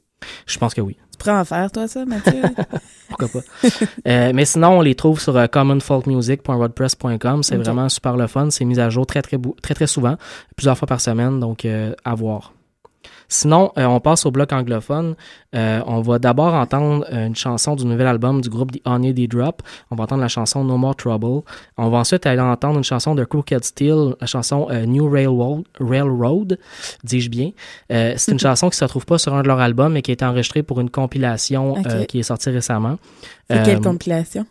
Je 0.46 0.58
pense 0.58 0.74
que 0.74 0.80
oui. 0.80 0.96
Tu 1.12 1.18
pourrais 1.18 1.38
en 1.38 1.44
faire, 1.44 1.70
toi, 1.70 1.88
ça, 1.88 2.04
Mathieu? 2.04 2.42
Pourquoi 3.08 3.28
pas? 3.28 3.40
Euh, 4.06 4.32
mais 4.34 4.44
sinon, 4.44 4.78
on 4.78 4.80
les 4.80 4.94
trouve 4.94 5.20
sur 5.20 5.36
euh, 5.36 5.46
commonfolkmusic.wordpress.com. 5.46 7.42
C'est 7.42 7.56
vraiment 7.56 7.88
super 7.88 8.16
le 8.16 8.26
fun. 8.26 8.50
C'est 8.50 8.64
mis 8.64 8.78
à 8.80 8.88
jour 8.88 9.06
très, 9.06 9.22
très, 9.22 9.36
très, 9.62 9.74
très 9.74 9.86
souvent, 9.86 10.16
plusieurs 10.56 10.78
fois 10.78 10.86
par 10.86 11.00
semaine, 11.00 11.40
donc 11.40 11.64
euh, 11.64 11.94
à 12.04 12.14
voir. 12.14 12.52
Sinon, 13.30 13.72
euh, 13.78 13.86
on 13.86 14.00
passe 14.00 14.26
au 14.26 14.30
bloc 14.30 14.52
anglophone. 14.52 15.14
Euh, 15.54 15.80
on 15.86 16.02
va 16.02 16.18
d'abord 16.18 16.52
entendre 16.52 17.06
une 17.10 17.34
chanson 17.34 17.76
du 17.76 17.86
nouvel 17.86 18.06
album 18.06 18.42
du 18.42 18.50
groupe 18.50 18.72
The 18.72 18.82
Honey 18.84 19.14
Drop. 19.26 19.62
On 19.90 19.96
va 19.96 20.04
entendre 20.04 20.20
la 20.20 20.28
chanson 20.28 20.62
No 20.64 20.76
More 20.76 20.96
Trouble. 20.96 21.42
On 21.78 21.88
va 21.88 21.98
ensuite 21.98 22.26
aller 22.26 22.42
entendre 22.42 22.76
une 22.76 22.84
chanson 22.84 23.14
de 23.14 23.24
Crooked 23.24 23.64
Steel, 23.64 24.14
la 24.20 24.26
chanson 24.26 24.68
euh, 24.70 24.84
New 24.84 25.08
Railroad, 25.08 25.64
Railroad 25.80 26.58
dis-je 27.04 27.30
bien. 27.30 27.50
Euh, 27.92 28.14
c'est 28.16 28.32
une 28.32 28.38
chanson 28.40 28.68
qui 28.68 28.76
se 28.76 28.84
retrouve 28.84 29.06
pas 29.06 29.18
sur 29.18 29.34
un 29.34 29.42
de 29.42 29.48
leurs 29.48 29.60
albums, 29.60 29.92
mais 29.92 30.02
qui 30.02 30.10
a 30.10 30.14
été 30.14 30.24
enregistrée 30.24 30.62
pour 30.62 30.80
une 30.80 30.90
compilation 30.90 31.76
euh, 31.86 32.04
qui 32.04 32.20
est 32.20 32.24
sortie 32.24 32.50
récemment. 32.50 32.98
C'est 33.48 33.62
quelle 33.64 33.80
compilation? 33.80 34.46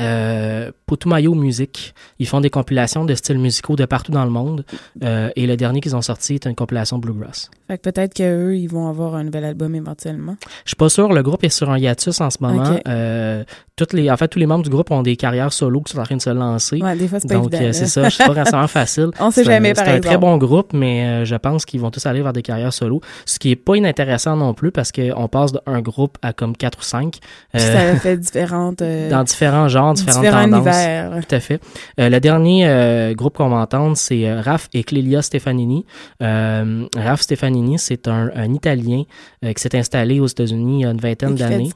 Euh, 0.00 0.70
Putumayo 0.86 1.34
Music. 1.34 1.94
Ils 2.18 2.26
font 2.26 2.40
des 2.40 2.50
compilations 2.50 3.04
de 3.04 3.14
styles 3.14 3.38
musicaux 3.38 3.76
de 3.76 3.84
partout 3.84 4.12
dans 4.12 4.24
le 4.24 4.30
monde. 4.30 4.64
Euh, 5.02 5.30
et 5.36 5.46
le 5.46 5.56
dernier 5.56 5.80
qu'ils 5.80 5.96
ont 5.96 6.02
sorti 6.02 6.34
est 6.34 6.46
une 6.46 6.54
compilation 6.54 6.98
Bluegrass. 6.98 7.50
Fait 7.66 7.78
que 7.78 7.90
peut-être 7.90 8.14
qu'eux, 8.14 8.56
ils 8.56 8.68
vont 8.68 8.88
avoir 8.88 9.14
un 9.14 9.24
nouvel 9.24 9.44
album 9.44 9.74
éventuellement. 9.74 10.36
Je 10.64 10.70
suis 10.70 10.76
pas 10.76 10.88
sûr, 10.88 11.12
le 11.12 11.22
groupe 11.22 11.42
est 11.44 11.48
sur 11.48 11.70
un 11.70 11.78
hiatus 11.78 12.20
en 12.20 12.30
ce 12.30 12.38
moment. 12.40 12.78
Euh, 12.86 13.44
toutes 13.76 13.92
les, 13.92 14.10
en 14.10 14.16
fait, 14.16 14.28
tous 14.28 14.38
les 14.38 14.46
membres 14.46 14.64
du 14.64 14.70
groupe 14.70 14.90
ont 14.90 15.02
des 15.02 15.16
carrières 15.16 15.52
solo 15.52 15.82
qui 15.82 15.92
sont 15.92 15.98
en 16.00 16.04
train 16.04 16.16
de 16.16 16.22
se 16.22 16.30
lancer. 16.30 16.78
Ouais, 16.82 16.96
des 16.96 17.06
fois, 17.06 17.20
c'est 17.20 17.28
pas 17.28 17.34
Donc, 17.34 17.52
euh, 17.52 17.72
c'est 17.72 17.84
ça, 17.86 18.08
c'est 18.08 18.26
pas 18.26 18.32
nécessairement 18.34 18.66
facile. 18.68 19.10
On 19.20 19.30
sait 19.30 19.42
C'est 19.44 19.50
un- 19.50 19.52
jamais, 19.52 19.74
par 19.74 19.84
C'est 19.84 19.90
un 19.92 20.00
très 20.00 20.16
bon 20.16 20.38
groupe, 20.38 20.72
mais 20.72 21.04
euh, 21.04 21.24
je 21.26 21.36
pense 21.36 21.66
qu'ils 21.66 21.80
vont 21.80 21.90
tous 21.90 22.04
aller 22.06 22.22
vers 22.22 22.32
des 22.32 22.40
carrières 22.40 22.72
solo. 22.72 23.02
Ce 23.26 23.38
qui 23.38 23.50
est 23.50 23.56
pas 23.56 23.76
inintéressant 23.76 24.34
non 24.34 24.54
plus 24.54 24.72
parce 24.72 24.92
qu'on 24.92 25.28
passe 25.28 25.52
d'un 25.52 25.80
groupe 25.82 26.16
à 26.22 26.32
comme 26.32 26.56
quatre 26.56 26.78
ou 26.78 26.82
cinq. 26.82 27.18
Puis 27.52 27.62
Euh, 27.62 27.92
ça 27.92 28.00
fait 28.00 28.16
différentes. 28.16 28.80
euh, 28.80 29.10
dans 29.10 29.24
différents 29.24 29.68
genres, 29.68 29.92
différentes 29.92 30.22
différents 30.22 30.42
tendances. 30.44 30.66
univers. 30.74 31.20
Tout 31.28 31.34
à 31.34 31.40
fait. 31.40 31.60
Le 31.98 32.18
dernier 32.18 33.12
groupe 33.14 33.36
qu'on 33.36 33.50
va 33.50 33.56
entendre, 33.58 33.94
c'est 33.96 34.32
Raph 34.40 34.68
et 34.72 34.84
Clélia 34.84 35.20
Stefanini. 35.20 35.84
Raph 36.20 37.20
Stefanini, 37.20 37.78
c'est 37.78 38.08
un, 38.08 38.30
un 38.34 38.54
Italien 38.54 39.02
qui 39.42 39.54
s'est 39.62 39.76
installé 39.76 40.18
aux 40.20 40.26
États-Unis 40.26 40.78
il 40.80 40.82
y 40.82 40.86
a 40.86 40.90
une 40.90 40.98
vingtaine 40.98 41.34
d'années. 41.34 41.70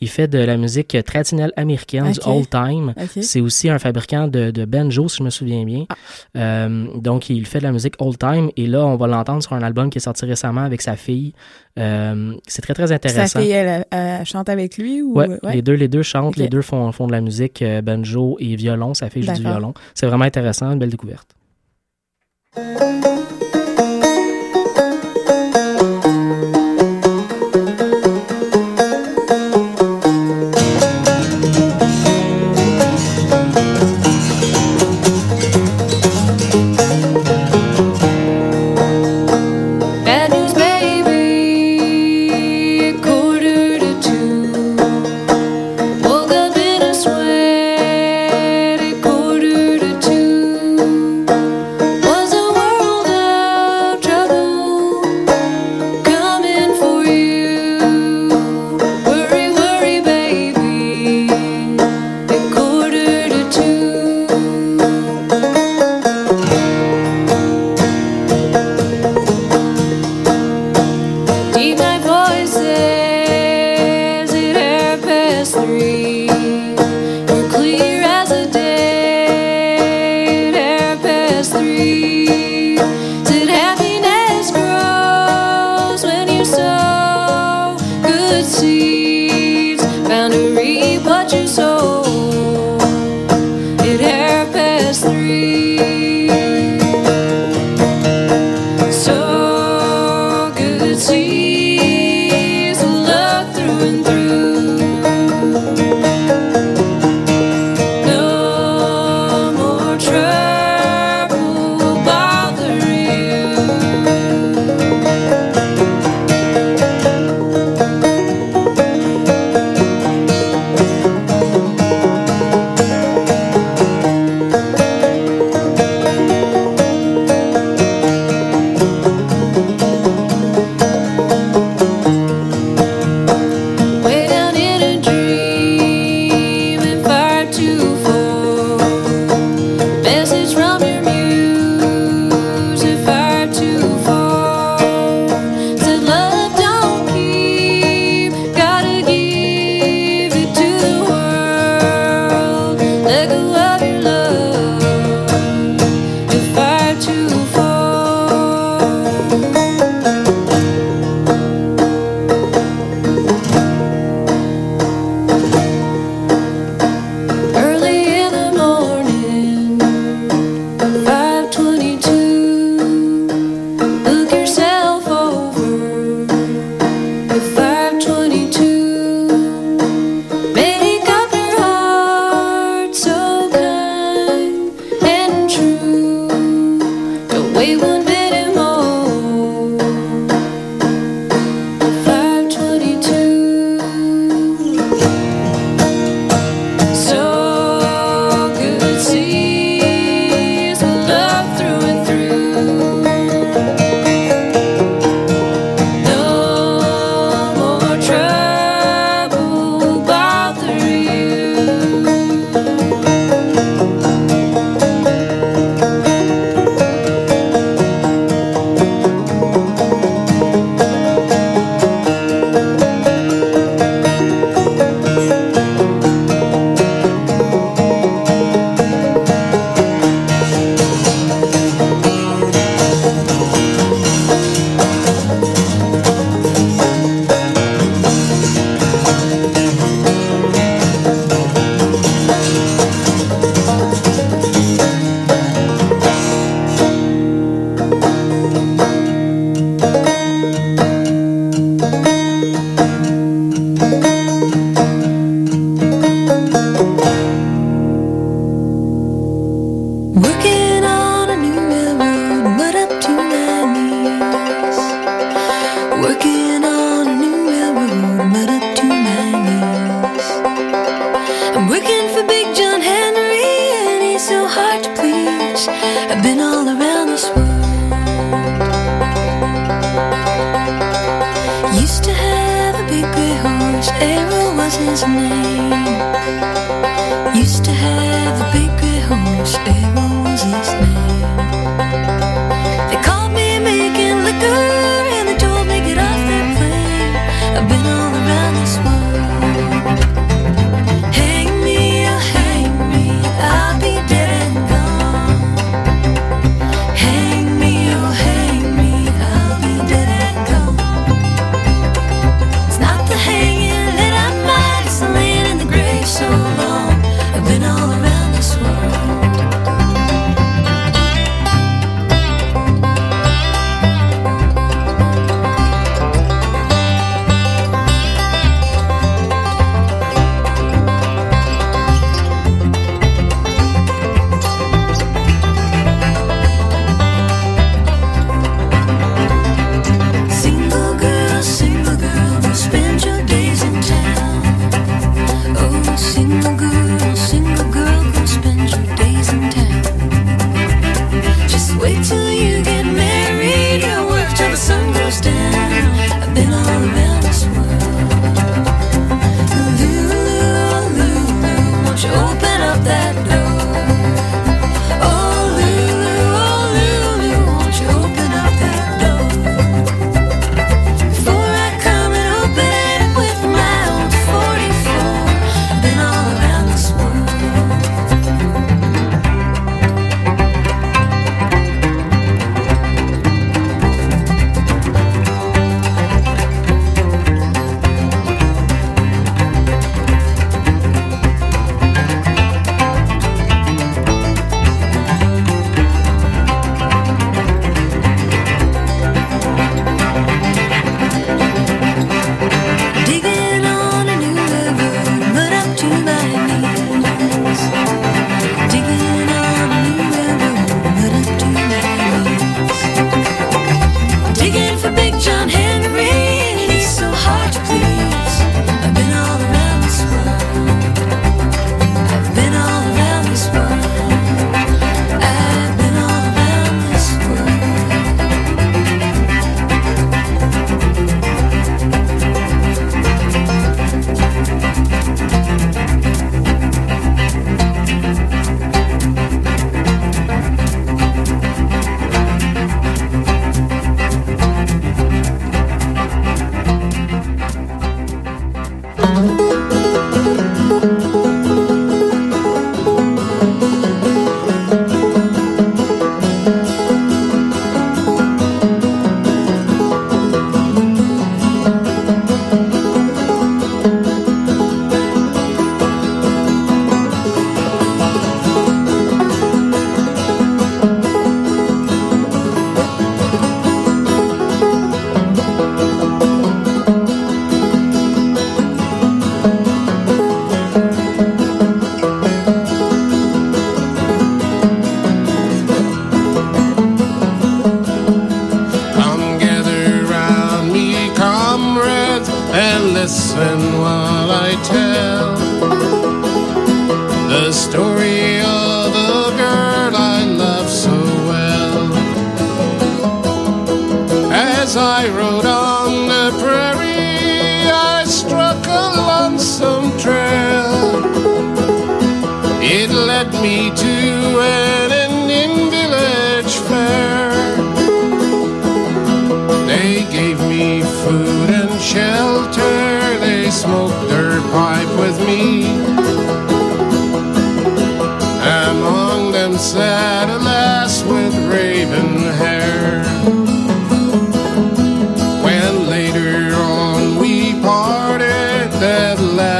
Il 0.00 0.08
fait 0.08 0.28
de 0.28 0.38
la 0.38 0.56
musique 0.56 0.96
traditionnelle 1.04 1.41
américaine, 1.56 2.06
Ok. 2.08 2.12
du 2.14 2.28
old 2.28 2.48
time. 2.50 2.94
C'est 3.20 3.40
aussi 3.40 3.68
un 3.68 3.78
fabricant 3.78 4.28
de, 4.28 4.50
de 4.50 4.64
banjo, 4.64 5.08
si 5.08 5.18
je 5.18 5.22
me 5.22 5.30
souviens 5.30 5.64
bien. 5.64 5.86
Ah. 5.88 5.94
Euh, 6.36 6.86
donc, 6.96 7.30
il 7.30 7.46
fait 7.46 7.58
de 7.58 7.64
la 7.64 7.72
musique 7.72 7.94
old 7.98 8.18
time. 8.18 8.50
Et 8.56 8.66
là, 8.66 8.86
on 8.86 8.96
va 8.96 9.06
l'entendre 9.06 9.42
sur 9.42 9.52
un 9.54 9.62
album 9.62 9.90
qui 9.90 9.98
est 9.98 10.02
sorti 10.02 10.24
récemment 10.24 10.62
avec 10.62 10.82
sa 10.82 10.96
fille. 10.96 11.32
Euh, 11.78 12.34
c'est 12.46 12.62
très, 12.62 12.74
très 12.74 12.88
Sa 12.88 12.94
intéressant. 12.94 13.40
fille, 13.40 13.50
elle, 13.50 13.84
elle, 13.90 14.18
elle 14.20 14.26
chante 14.26 14.48
avec 14.48 14.76
lui 14.78 15.02
ou. 15.02 15.14
Ouais, 15.14 15.28
ouais? 15.42 15.54
les 15.54 15.62
deux, 15.62 15.72
les 15.74 15.88
deux 15.88 16.02
chantent, 16.02 16.36
les 16.36 16.48
deux 16.48 16.62
font, 16.62 16.92
font 16.92 17.06
de 17.06 17.12
la 17.12 17.20
musique 17.20 17.62
euh, 17.62 17.80
banjo 17.82 18.36
et 18.40 18.56
violon. 18.56 18.94
Sa 18.94 19.08
fille 19.10 19.22
joue 19.22 19.32
du 19.32 19.40
violon. 19.42 19.72
C'est 19.94 20.06
vraiment 20.06 20.24
intéressant, 20.24 20.70
une 20.72 20.78
belle 20.78 20.90
découverte. 20.90 21.28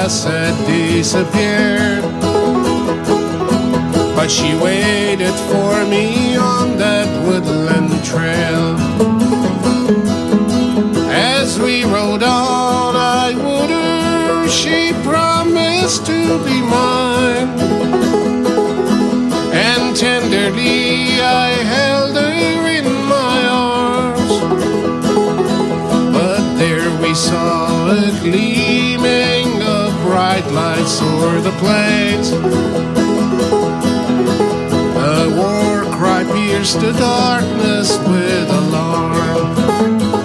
glass 0.02 0.24
had 0.24 0.66
disappeared. 0.66 2.02
But 4.16 4.28
she 4.28 4.54
waited 4.56 5.34
for 5.50 5.84
me 5.86 6.36
on 6.36 6.76
that 6.76 7.08
woodland 7.24 7.92
trail. 8.04 8.76
As 11.08 11.58
we 11.60 11.84
rode 11.84 12.24
on, 12.24 12.96
I 12.96 13.28
would 13.44 13.70
her, 13.70 14.48
she 14.48 14.92
promised 15.04 16.04
to 16.06 16.20
be 16.46 16.60
mine. 16.76 17.50
And 19.54 19.96
tenderly 19.96 21.20
I 21.20 21.50
held 21.74 22.16
her 22.16 22.68
in 22.78 22.86
my 23.16 23.38
arms. 23.70 24.32
But 26.16 26.42
there 26.58 26.90
we 27.00 27.14
saw 27.14 27.90
a 27.90 28.10
gleam 28.20 28.81
bright 30.32 30.52
lights 30.52 31.02
o'er 31.02 31.40
the 31.42 31.50
plains. 31.60 32.32
A 35.12 35.28
war 35.36 35.84
cry 35.94 36.24
pierced 36.24 36.80
the 36.80 36.92
darkness 36.92 37.98
with 38.08 38.48
alarm. 38.48 40.21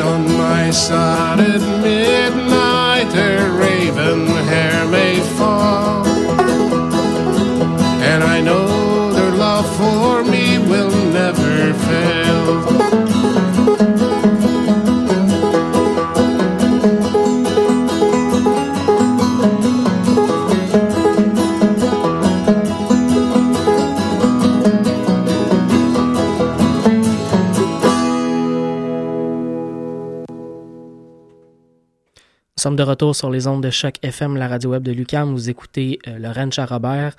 On 0.00 0.24
my 0.36 0.70
side 0.70 1.40
at 1.40 1.60
midnight, 1.82 2.55
sommes 32.66 32.74
de 32.74 32.82
retour 32.82 33.14
sur 33.14 33.30
les 33.30 33.46
ondes 33.46 33.62
de 33.62 33.70
choc 33.70 33.94
FM, 34.02 34.36
la 34.36 34.48
radio 34.48 34.70
web 34.70 34.82
de 34.82 34.90
Lucam. 34.90 35.30
Vous 35.30 35.48
écoutez 35.48 36.00
euh, 36.08 36.18
Lorraine 36.18 36.50
Charrobert. 36.50 37.14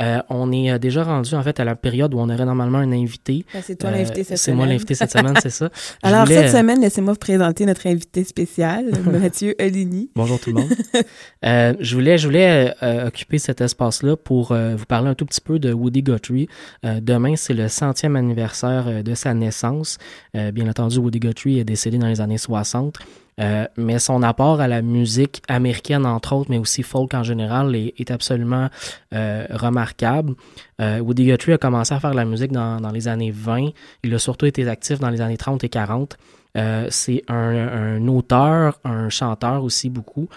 Euh, 0.00 0.22
on 0.30 0.50
est 0.50 0.70
euh, 0.70 0.78
déjà 0.78 1.02
rendu 1.02 1.34
en 1.34 1.42
fait 1.42 1.60
à 1.60 1.64
la 1.64 1.76
période 1.76 2.14
où 2.14 2.18
on 2.18 2.30
aurait 2.30 2.46
normalement 2.46 2.78
un 2.78 2.90
invité. 2.92 3.44
Ben, 3.52 3.60
c'est 3.62 3.76
toi 3.76 3.90
l'invité 3.90 4.24
cette 4.24 4.38
C'est 4.38 4.52
moi 4.52 4.64
semaine. 4.64 4.76
l'invité 4.76 4.94
cette 4.94 5.10
semaine, 5.10 5.34
c'est 5.42 5.50
ça. 5.50 5.68
Alors, 6.02 6.24
voulais, 6.24 6.36
cette 6.36 6.54
euh, 6.54 6.58
semaine, 6.58 6.80
laissez-moi 6.80 7.12
vous 7.12 7.18
présenter 7.18 7.66
notre 7.66 7.86
invité 7.86 8.24
spécial, 8.24 8.86
Mathieu 9.12 9.54
Oligny. 9.60 10.08
Bonjour 10.16 10.40
tout 10.40 10.52
le 10.54 10.62
monde. 10.62 10.70
Euh, 11.44 11.74
je 11.78 11.94
voulais, 11.94 12.18
je 12.18 12.26
voulais 12.26 12.74
euh, 12.82 13.06
occuper 13.06 13.38
cet 13.38 13.60
espace-là 13.60 14.16
pour 14.16 14.50
euh, 14.50 14.74
vous 14.74 14.86
parler 14.86 15.08
un 15.08 15.14
tout 15.14 15.24
petit 15.24 15.40
peu 15.40 15.60
de 15.60 15.72
Woody 15.72 16.02
Guthrie. 16.02 16.48
Euh, 16.84 16.98
demain, 17.00 17.36
c'est 17.36 17.54
le 17.54 17.68
centième 17.68 18.16
anniversaire 18.16 18.86
euh, 18.88 19.02
de 19.02 19.14
sa 19.14 19.34
naissance. 19.34 19.98
Euh, 20.34 20.50
bien 20.50 20.68
entendu, 20.68 20.98
Woody 20.98 21.20
Guthrie 21.20 21.60
est 21.60 21.64
décédé 21.64 21.98
dans 21.98 22.08
les 22.08 22.20
années 22.20 22.38
60. 22.38 22.98
Euh, 23.38 23.66
mais 23.76 23.98
son 23.98 24.22
apport 24.22 24.60
à 24.60 24.68
la 24.68 24.82
musique 24.82 25.42
américaine, 25.48 26.06
entre 26.06 26.34
autres, 26.34 26.50
mais 26.50 26.58
aussi 26.58 26.82
folk 26.82 27.14
en 27.14 27.22
général, 27.22 27.74
est, 27.74 27.94
est 27.98 28.10
absolument 28.10 28.68
euh, 29.14 29.46
remarquable. 29.50 30.34
Euh, 30.80 31.00
Woody 31.00 31.26
Guthrie 31.26 31.52
a 31.52 31.58
commencé 31.58 31.94
à 31.94 32.00
faire 32.00 32.10
de 32.10 32.16
la 32.16 32.24
musique 32.24 32.52
dans, 32.52 32.80
dans 32.80 32.90
les 32.90 33.08
années 33.08 33.30
20. 33.30 33.70
Il 34.04 34.14
a 34.14 34.18
surtout 34.18 34.46
été 34.46 34.66
actif 34.68 34.98
dans 34.98 35.10
les 35.10 35.20
années 35.20 35.36
30 35.36 35.64
et 35.64 35.68
40. 35.68 36.16
Euh, 36.56 36.86
c'est 36.90 37.22
un, 37.28 38.06
auteur, 38.08 38.80
un 38.84 39.08
chanteur 39.08 39.62
aussi 39.62 39.90
beaucoup. 39.90 40.28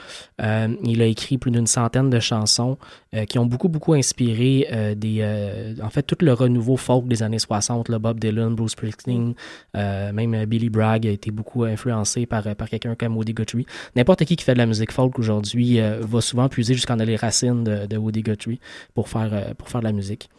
Euh, 0.41 0.67
il 0.83 1.01
a 1.01 1.05
écrit 1.05 1.37
plus 1.37 1.51
d'une 1.51 1.67
centaine 1.67 2.09
de 2.09 2.19
chansons 2.19 2.77
euh, 3.15 3.25
qui 3.25 3.39
ont 3.39 3.45
beaucoup, 3.45 3.69
beaucoup 3.69 3.93
inspiré 3.93 4.67
des, 4.95 5.75
en 5.81 5.89
fait, 5.89 6.03
tout 6.03 6.17
le 6.21 6.33
renouveau 6.33 6.77
folk 6.77 7.07
des 7.07 7.23
années 7.23 7.39
60. 7.39 7.89
Là, 7.89 7.99
Bob 7.99 8.19
Dylan, 8.19 8.55
Bruce 8.55 8.71
Springsteen, 8.71 9.33
même 9.73 10.45
Billy 10.45 10.69
Bragg 10.69 11.07
a 11.07 11.11
été 11.11 11.31
beaucoup 11.31 11.63
influencé 11.63 12.25
par, 12.25 12.43
par 12.55 12.69
quelqu'un 12.69 12.95
comme 12.95 13.15
Woody 13.17 13.33
Guthrie. 13.33 13.65
N'importe 13.95 14.25
qui 14.25 14.35
qui 14.35 14.43
fait 14.43 14.53
de 14.53 14.59
la 14.59 14.65
musique 14.65 14.91
folk 14.91 15.17
aujourd'hui 15.19 15.79
va 15.79 16.21
souvent 16.21 16.49
puiser 16.49 16.73
jusqu'en 16.73 16.95
les 16.95 17.15
racines 17.15 17.63
de, 17.63 17.85
de 17.85 17.97
Woody 17.97 18.21
Guthrie 18.21 18.59
pour 18.93 19.09
faire, 19.09 19.55
pour 19.55 19.69
faire 19.69 19.81
de 19.81 19.85
la 19.85 19.91
musique. 19.91 20.29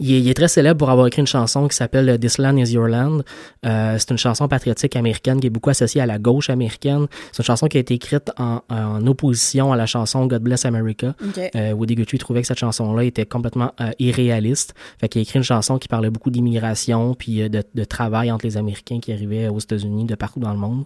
Il 0.00 0.12
est, 0.12 0.20
il 0.20 0.28
est 0.28 0.34
très 0.34 0.48
célèbre 0.48 0.78
pour 0.78 0.90
avoir 0.90 1.06
écrit 1.06 1.20
une 1.20 1.26
chanson 1.26 1.68
qui 1.68 1.76
s'appelle 1.76 2.18
This 2.18 2.38
Land 2.38 2.56
is 2.56 2.72
Your 2.72 2.88
Land. 2.88 3.20
Euh, 3.66 3.96
c'est 3.98 4.10
une 4.10 4.18
chanson 4.18 4.48
patriotique 4.48 4.96
américaine 4.96 5.40
qui 5.40 5.46
est 5.46 5.50
beaucoup 5.50 5.70
associée 5.70 6.00
à 6.00 6.06
la 6.06 6.18
gauche 6.18 6.50
américaine. 6.50 7.06
C'est 7.32 7.42
une 7.42 7.46
chanson 7.46 7.66
qui 7.66 7.76
a 7.76 7.80
été 7.80 7.94
écrite 7.94 8.30
en, 8.38 8.62
en 8.70 9.06
opposition 9.06 9.72
à 9.72 9.76
la 9.76 9.86
chanson 9.86 10.26
God 10.26 10.42
Bless 10.42 10.64
America. 10.64 11.14
Ok. 11.22 11.50
Euh, 11.54 11.72
Woody 11.72 11.94
Guthrie 11.94 12.18
trouvait 12.18 12.40
que 12.40 12.46
cette 12.46 12.58
chanson-là 12.58 13.04
était 13.04 13.26
complètement 13.26 13.72
euh, 13.80 13.90
irréaliste. 13.98 14.74
Fait 14.98 15.08
qu'il 15.08 15.20
a 15.20 15.22
écrit 15.22 15.38
une 15.38 15.44
chanson 15.44 15.78
qui 15.78 15.88
parlait 15.88 16.10
beaucoup 16.10 16.30
d'immigration 16.30 17.14
puis 17.14 17.42
euh, 17.42 17.48
de, 17.48 17.62
de 17.74 17.84
travail 17.84 18.32
entre 18.32 18.46
les 18.46 18.56
Américains 18.56 19.00
qui 19.00 19.12
arrivaient 19.12 19.48
aux 19.48 19.58
États-Unis 19.58 20.06
de 20.06 20.14
partout 20.14 20.40
dans 20.40 20.52
le 20.52 20.58
monde. 20.58 20.84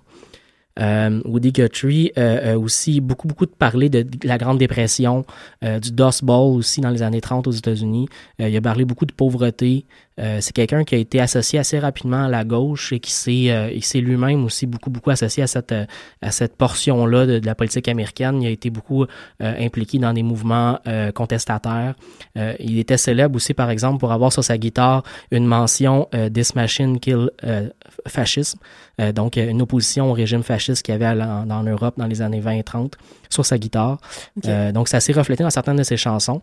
Euh, 0.80 1.20
Woody 1.24 1.52
Guthrie 1.52 2.12
euh, 2.18 2.54
a 2.54 2.58
aussi 2.58 3.00
beaucoup, 3.00 3.28
beaucoup 3.28 3.46
de 3.46 3.52
parlé 3.52 3.88
de, 3.88 4.02
de 4.02 4.26
la 4.26 4.38
Grande 4.38 4.58
Dépression, 4.58 5.24
euh, 5.62 5.78
du 5.78 5.92
Dust 5.92 6.24
Bowl 6.24 6.56
aussi 6.56 6.80
dans 6.80 6.90
les 6.90 7.02
années 7.02 7.20
30 7.20 7.46
aux 7.46 7.52
États-Unis. 7.52 8.08
Euh, 8.40 8.48
il 8.48 8.56
a 8.56 8.60
parlé 8.60 8.84
beaucoup 8.84 9.06
de 9.06 9.12
pauvreté. 9.12 9.86
Euh, 10.20 10.38
c'est 10.40 10.52
quelqu'un 10.52 10.84
qui 10.84 10.94
a 10.94 10.98
été 10.98 11.20
associé 11.20 11.58
assez 11.58 11.78
rapidement 11.78 12.24
à 12.24 12.28
la 12.28 12.44
gauche 12.44 12.92
et 12.92 13.00
qui 13.00 13.10
s'est 13.10 13.50
euh, 13.50 13.68
lui-même 14.00 14.44
aussi 14.44 14.66
beaucoup, 14.66 14.90
beaucoup 14.90 15.10
associé 15.10 15.42
à 15.42 15.46
cette, 15.46 15.72
euh, 15.72 15.86
à 16.22 16.30
cette 16.30 16.56
portion-là 16.56 17.26
de, 17.26 17.38
de 17.40 17.46
la 17.46 17.54
politique 17.54 17.88
américaine. 17.88 18.40
Il 18.42 18.46
a 18.46 18.50
été 18.50 18.70
beaucoup 18.70 19.02
euh, 19.04 19.06
impliqué 19.40 19.98
dans 19.98 20.12
des 20.12 20.22
mouvements 20.22 20.78
euh, 20.86 21.10
contestataires. 21.12 21.94
Euh, 22.38 22.54
il 22.60 22.78
était 22.78 22.96
célèbre 22.96 23.34
aussi, 23.36 23.54
par 23.54 23.70
exemple, 23.70 23.98
pour 23.98 24.12
avoir 24.12 24.32
sur 24.32 24.44
sa 24.44 24.56
guitare 24.56 25.02
une 25.30 25.46
mention 25.46 26.08
euh, 26.14 26.28
This 26.30 26.54
Machine 26.54 27.00
Kill 27.00 27.30
euh, 27.44 27.68
Fascism. 28.06 28.58
Euh, 29.00 29.10
donc, 29.12 29.36
une 29.36 29.62
opposition 29.62 30.10
au 30.10 30.12
régime 30.12 30.42
fasciste 30.44 30.84
qu'il 30.84 30.92
y 30.92 30.94
avait 30.94 31.04
à 31.06 31.14
la- 31.14 31.44
dans 31.44 32.06
les 32.06 32.22
années 32.22 32.40
20 32.40 32.52
et 32.52 32.62
30 32.62 32.96
sur 33.28 33.44
sa 33.44 33.58
guitare. 33.58 33.98
Ok. 34.36 34.44
Euh, 34.46 34.70
donc, 34.70 34.88
ça 34.88 35.00
s'est 35.00 35.12
reflété 35.12 35.42
dans 35.42 35.50
certaines 35.50 35.76
de 35.76 35.82
ses 35.82 35.96
chansons. 35.96 36.40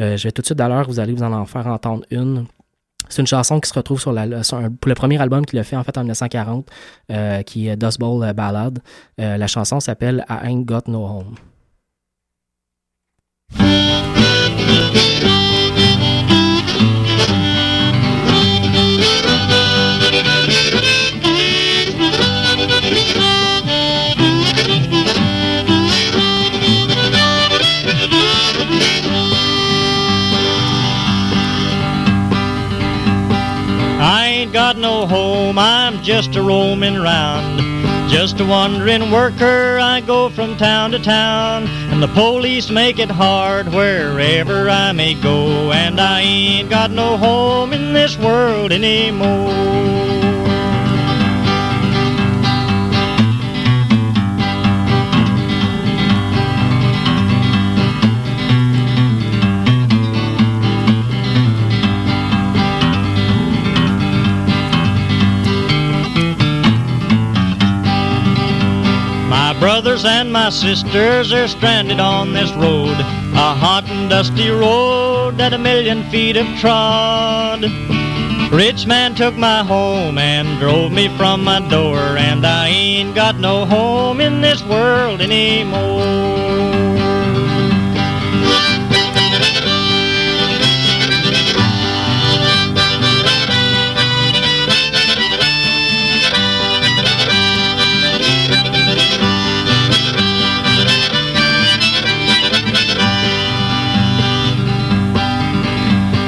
Euh, 0.00 0.16
je 0.16 0.24
vais 0.24 0.32
tout 0.32 0.42
de 0.42 0.46
suite 0.46 0.58
d'ailleurs, 0.58 0.88
vous 0.88 0.98
allez 0.98 1.12
vous 1.12 1.22
en, 1.22 1.32
en 1.32 1.46
faire 1.46 1.66
entendre 1.68 2.04
une. 2.10 2.46
C'est 3.12 3.20
une 3.20 3.26
chanson 3.26 3.60
qui 3.60 3.68
se 3.68 3.74
retrouve 3.74 4.00
sur, 4.00 4.14
pour 4.14 4.88
le 4.88 4.94
premier 4.94 5.20
album 5.20 5.44
qu'il 5.44 5.58
a 5.58 5.64
fait 5.64 5.76
en 5.76 5.84
fait 5.84 5.98
en 5.98 6.00
1940, 6.00 6.66
euh, 7.10 7.42
qui 7.42 7.68
est 7.68 7.76
Dust 7.76 8.00
Bowl 8.00 8.24
euh, 8.24 8.32
Ballad. 8.32 8.78
Euh, 9.20 9.36
la 9.36 9.46
chanson 9.46 9.80
s'appelle 9.80 10.24
I 10.30 10.48
Ain't 10.48 10.64
Got 10.64 10.84
No 10.86 11.04
Home. 11.04 11.34
Home, 35.06 35.58
I'm 35.58 36.02
just 36.02 36.36
a 36.36 36.42
roaming 36.42 36.96
round. 36.96 37.60
Just 38.10 38.40
a 38.40 38.44
wandering 38.44 39.10
worker, 39.10 39.78
I 39.80 40.00
go 40.00 40.28
from 40.28 40.56
town 40.56 40.90
to 40.90 40.98
town. 40.98 41.66
And 41.90 42.02
the 42.02 42.08
police 42.08 42.70
make 42.70 42.98
it 42.98 43.10
hard 43.10 43.68
wherever 43.68 44.68
I 44.68 44.92
may 44.92 45.14
go. 45.14 45.72
And 45.72 46.00
I 46.00 46.20
ain't 46.20 46.70
got 46.70 46.90
no 46.90 47.16
home 47.16 47.72
in 47.72 47.92
this 47.92 48.18
world 48.18 48.70
anymore. 48.70 50.21
Brothers 69.62 70.04
and 70.04 70.32
my 70.32 70.50
sisters 70.50 71.32
are 71.32 71.46
stranded 71.46 72.00
on 72.00 72.32
this 72.32 72.50
road, 72.54 72.98
a 72.98 73.54
hot 73.54 73.84
and 73.86 74.10
dusty 74.10 74.50
road 74.50 75.36
that 75.36 75.52
a 75.52 75.58
million 75.58 76.02
feet 76.10 76.34
have 76.34 76.60
trod. 76.60 77.62
Rich 78.52 78.88
man 78.88 79.14
took 79.14 79.36
my 79.36 79.62
home 79.62 80.18
and 80.18 80.58
drove 80.58 80.90
me 80.90 81.16
from 81.16 81.44
my 81.44 81.60
door, 81.68 82.00
and 82.18 82.44
I 82.44 82.70
ain't 82.70 83.14
got 83.14 83.38
no 83.38 83.64
home 83.64 84.20
in 84.20 84.40
this 84.40 84.64
world 84.64 85.20
anymore. 85.20 86.81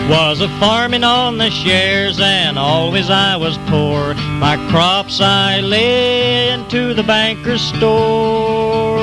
Was 0.09 0.43
a 0.43 0.49
farming 0.61 1.03
on 1.03 1.39
the 1.39 1.51
shares 1.51 2.21
and 2.21 2.59
always 2.59 3.09
I 3.09 3.37
was 3.37 3.57
poor. 3.67 4.15
My 4.15 4.57
crops 4.71 5.21
I 5.21 5.61
lay 5.61 6.51
into 6.51 6.93
the 6.93 7.03
banker's 7.03 7.63
store. 7.63 8.99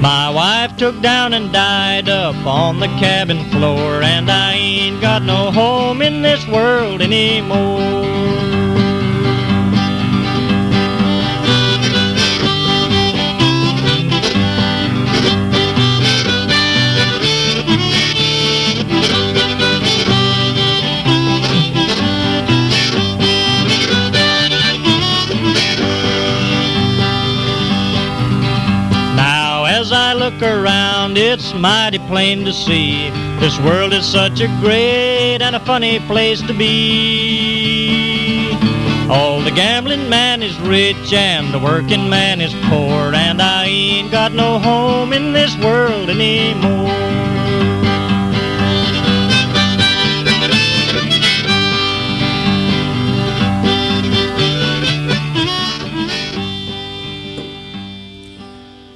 My 0.00 0.30
wife 0.30 0.76
took 0.76 1.00
down 1.00 1.32
and 1.32 1.50
died 1.52 2.08
up 2.08 2.36
on 2.46 2.80
the 2.80 2.86
cabin 2.98 3.50
floor, 3.50 4.02
and 4.02 4.30
I 4.30 4.52
ain't 4.52 5.00
got 5.00 5.22
no 5.22 5.50
home 5.50 6.02
in 6.02 6.22
this 6.22 6.46
world 6.46 7.00
anymore. 7.00 8.77
It's 31.30 31.52
mighty 31.52 31.98
plain 31.98 32.46
to 32.46 32.52
see 32.54 33.10
this 33.38 33.60
world 33.60 33.92
is 33.92 34.06
such 34.06 34.40
a 34.40 34.46
great 34.62 35.42
and 35.42 35.54
a 35.54 35.60
funny 35.60 36.00
place 36.00 36.40
to 36.40 36.54
be. 36.54 38.56
All 39.10 39.42
the 39.42 39.50
gambling 39.50 40.08
man 40.08 40.42
is 40.42 40.58
rich 40.60 41.12
and 41.12 41.52
the 41.52 41.58
working 41.58 42.08
man 42.08 42.40
is 42.40 42.54
poor, 42.70 43.12
and 43.14 43.42
I 43.42 43.66
ain't 43.66 44.10
got 44.10 44.32
no 44.32 44.58
home 44.58 45.12
in 45.12 45.34
this 45.34 45.54
world 45.58 46.08
anymore. 46.08 47.37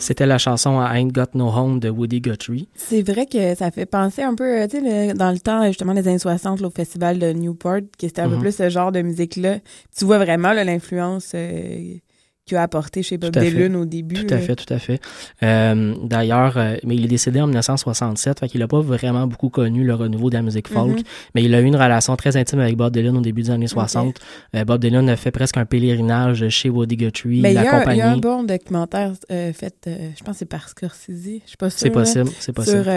C'était 0.03 0.27
la 0.27 0.37
chanson 0.39 0.81
I 0.83 0.99
Ain't 0.99 1.13
Got 1.13 1.35
No 1.35 1.47
Home 1.49 1.79
de 1.79 1.89
Woody 1.89 2.21
Guthrie. 2.21 2.69
C'est 2.75 3.03
vrai 3.03 3.27
que 3.27 3.55
ça 3.55 3.71
fait 3.71 3.87
penser 3.87 4.23
un 4.23 4.35
peu, 4.35 4.63
euh, 4.63 4.67
tu 4.67 4.81
sais, 4.81 5.15
dans 5.15 5.31
le 5.31 5.39
temps, 5.39 5.65
justement, 5.67 5.95
des 5.95 6.09
années 6.09 6.19
60, 6.19 6.61
là, 6.61 6.67
au 6.67 6.71
festival 6.71 7.21
de 7.21 7.33
Newport, 7.33 7.79
que 7.99 8.09
c'était 8.09 8.23
un 8.23 8.29
peu 8.29 8.35
Mhm. 8.35 8.41
plus 8.41 8.57
ce 8.57 8.69
genre 8.69 8.91
de 8.91 9.01
musique-là. 9.01 9.59
Tu 9.97 10.05
vois 10.05 10.19
vraiment 10.19 10.53
l'influence 10.53 11.31
euh, 11.37 11.95
qu'il 12.45 12.57
a 12.57 12.63
apporté 12.63 13.03
chez 13.03 13.19
Bob. 13.19 13.33
Dylan 13.37 13.77
au 13.77 13.85
début. 13.85 14.15
Tout 14.27 14.35
à 14.35 14.39
fait, 14.39 14.57
tout 14.57 14.73
à 14.73 14.79
fait. 14.79 15.01
Euh, 15.43 15.95
D'ailleurs, 16.03 16.57
euh, 16.57 16.77
mais 16.85 16.97
il 16.97 17.05
est 17.05 17.09
décédé 17.09 17.41
en 17.41 17.47
1967, 17.47 18.41
fait 18.41 18.49
qu'il 18.49 18.61
n'a 18.61 18.69
pas 18.69 18.81
vraiment 18.81 19.27
beaucoup 19.27 19.49
connu 19.49 19.85
le 19.85 19.95
renouveau 19.95 20.29
de 20.31 20.35
la 20.35 20.43
musique 20.43 20.69
folk, 20.69 20.99
Mhm. 20.99 21.03
mais 21.35 21.45
il 21.45 21.55
a 21.55 21.61
eu 21.61 21.65
une 21.65 21.77
relation 21.77 22.17
très 22.17 22.37
intime 22.37 22.61
avec 22.61 22.77
Bob 22.77 22.93
Dylan 22.93 23.17
au 23.17 23.21
début 23.21 23.43
des 23.43 23.51
années 23.51 23.69
60. 23.69 24.19
Euh, 24.57 24.65
Bob 24.65 24.81
Dylan 24.81 25.09
a 25.09 25.17
fait 25.17 25.31
presque 25.31 25.57
un 25.57 25.65
pèlerinage 25.65 26.49
chez 26.49 26.69
Woody 26.69 26.97
Guthrie, 26.97 27.41
Mais 27.41 27.53
il 27.53 27.55
y, 27.55 27.59
a 27.59 27.61
un- 27.61 27.65
il 27.65 27.67
y 27.67 27.69
a 28.01 28.07
un 28.07 28.17
l'accompagné. 28.17 28.21
bon 28.21 28.43
documentaire 28.43 29.13
fait, 29.29 29.75
je 29.89 30.23
pense 30.25 30.35
que 30.35 30.39
c'est 30.41 30.45
par 30.47 30.69
Scorsese, 30.69 31.09
je 31.09 31.49
suis 31.49 31.57
pas 31.57 31.71
sûre. 31.71 31.79
C'est 31.81 31.91
possible, 31.91 32.31
c'est 32.41 32.53
possible. 32.53 32.83
Sur, 32.83 32.93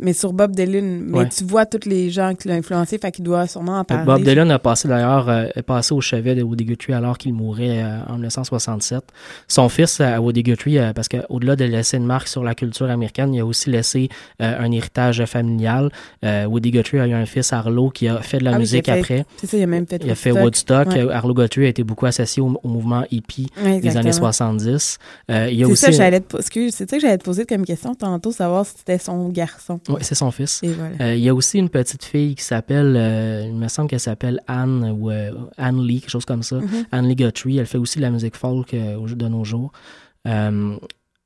mais 0.00 0.12
sur 0.12 0.32
Bob 0.32 0.54
Dylan. 0.54 1.02
Mais 1.06 1.18
Ouais. 1.18 1.28
tu 1.28 1.42
vois 1.44 1.66
tous 1.66 1.88
les 1.88 2.08
gens 2.10 2.34
qui 2.34 2.46
l'ont 2.48 2.54
influencé, 2.54 2.98
fait 2.98 3.10
qu'il 3.10 3.24
doit 3.24 3.46
sûrement 3.48 3.78
en 3.80 3.84
parler. 3.84 4.04
Bob 4.04 4.22
Dylan 4.22 4.48
a 4.52 4.58
passé 4.60 4.86
d'ailleurs 4.86 5.28
euh, 5.28 5.46
est 5.56 5.62
passé 5.62 5.92
au 5.92 6.00
chevet 6.00 6.34
de 6.36 6.42
Woody 6.42 6.64
Guthrie 6.66 6.92
alors 6.92 7.18
qu'il 7.18 7.34
mourait 7.34 7.82
euh, 7.82 7.98
en 8.06 8.12
1967. 8.14 9.02
Son 9.48 9.68
fils 9.68 9.98
euh, 10.00 10.18
Woody 10.18 10.42
Guthrie, 10.44 10.78
euh, 10.78 10.92
parce 10.92 11.08
qu'au-delà 11.08 11.56
de 11.56 11.64
laisser 11.64 11.96
une 11.96 12.06
marque 12.06 12.28
sur 12.28 12.44
la 12.44 12.54
culture 12.54 12.88
américaine, 12.88 13.34
il 13.34 13.40
a 13.40 13.44
aussi 13.46 13.70
laissé 13.70 14.08
euh, 14.40 14.54
un 14.60 14.70
héritage 14.70 15.24
familial. 15.24 15.90
Euh, 16.24 16.44
Woody 16.46 16.70
Guthrie 16.70 17.00
a 17.00 17.06
eu 17.08 17.12
un 17.14 17.26
fils 17.26 17.52
Arlo 17.52 17.90
qui 17.90 18.06
a 18.06 18.20
fait 18.22 18.38
de 18.38 18.44
la 18.44 18.54
Ah 18.54 18.58
musique 18.58 18.86
fait- 18.86 18.92
après. 19.00 19.24
C'est 19.38 19.46
ça, 19.48 19.56
il 19.56 19.62
a 19.62 19.66
même 19.66 19.86
fait 19.86 20.00
Il 20.04 20.10
a 20.10 20.14
fait 20.14 20.30
Woodstock. 20.32 20.88
Ouais. 20.88 21.10
Arlo 21.12 21.34
Guthrie 21.34 21.66
a 21.66 21.68
été 21.70 21.82
beaucoup 21.82 22.06
associé 22.06 22.40
au, 22.40 22.60
au 22.62 22.68
mouvement 22.68 23.04
hippie 23.10 23.48
Ouais, 23.56 23.80
des 23.80 23.96
années 23.96 24.08
exactement. 24.10 24.32
70. 24.32 24.98
Euh, 25.30 25.48
il 25.50 25.58
y 25.58 25.62
a 25.62 25.66
C'est 25.66 25.72
aussi 25.72 25.84
ça, 25.86 25.90
j'allais 25.90 26.20
te, 26.20 26.26
po- 26.26 26.38
excuse, 26.38 26.74
c'est 26.74 26.88
ça 26.88 26.96
que 26.96 27.02
j'allais 27.02 27.18
te 27.18 27.24
poser 27.24 27.46
comme 27.46 27.64
question 27.64 27.94
tantôt, 27.94 28.30
savoir 28.30 28.64
si 28.64 28.74
c'était 28.78 28.98
son 28.98 29.28
garçon. 29.30 29.77
Oui, 29.88 29.98
c'est 30.02 30.14
son 30.14 30.30
fils. 30.30 30.60
Voilà. 30.62 30.96
Euh, 31.00 31.14
il 31.14 31.22
y 31.22 31.28
a 31.28 31.34
aussi 31.34 31.58
une 31.58 31.68
petite 31.68 32.04
fille 32.04 32.34
qui 32.34 32.44
s'appelle, 32.44 32.94
euh, 32.96 33.44
il 33.46 33.54
me 33.54 33.68
semble 33.68 33.88
qu'elle 33.88 34.00
s'appelle 34.00 34.40
Anne 34.46 34.96
ou 34.98 35.10
euh, 35.10 35.30
Anne 35.56 35.82
Lee, 35.82 36.00
quelque 36.00 36.10
chose 36.10 36.24
comme 36.24 36.42
ça. 36.42 36.56
Mhm. 36.56 36.86
Anne 36.92 37.08
Lee 37.08 37.16
Guthrie, 37.16 37.58
elle 37.58 37.66
fait 37.66 37.78
aussi 37.78 37.98
de 37.98 38.02
la 38.02 38.10
musique 38.10 38.36
folk 38.36 38.74
euh, 38.74 39.06
de 39.06 39.28
nos 39.28 39.44
jours. 39.44 39.72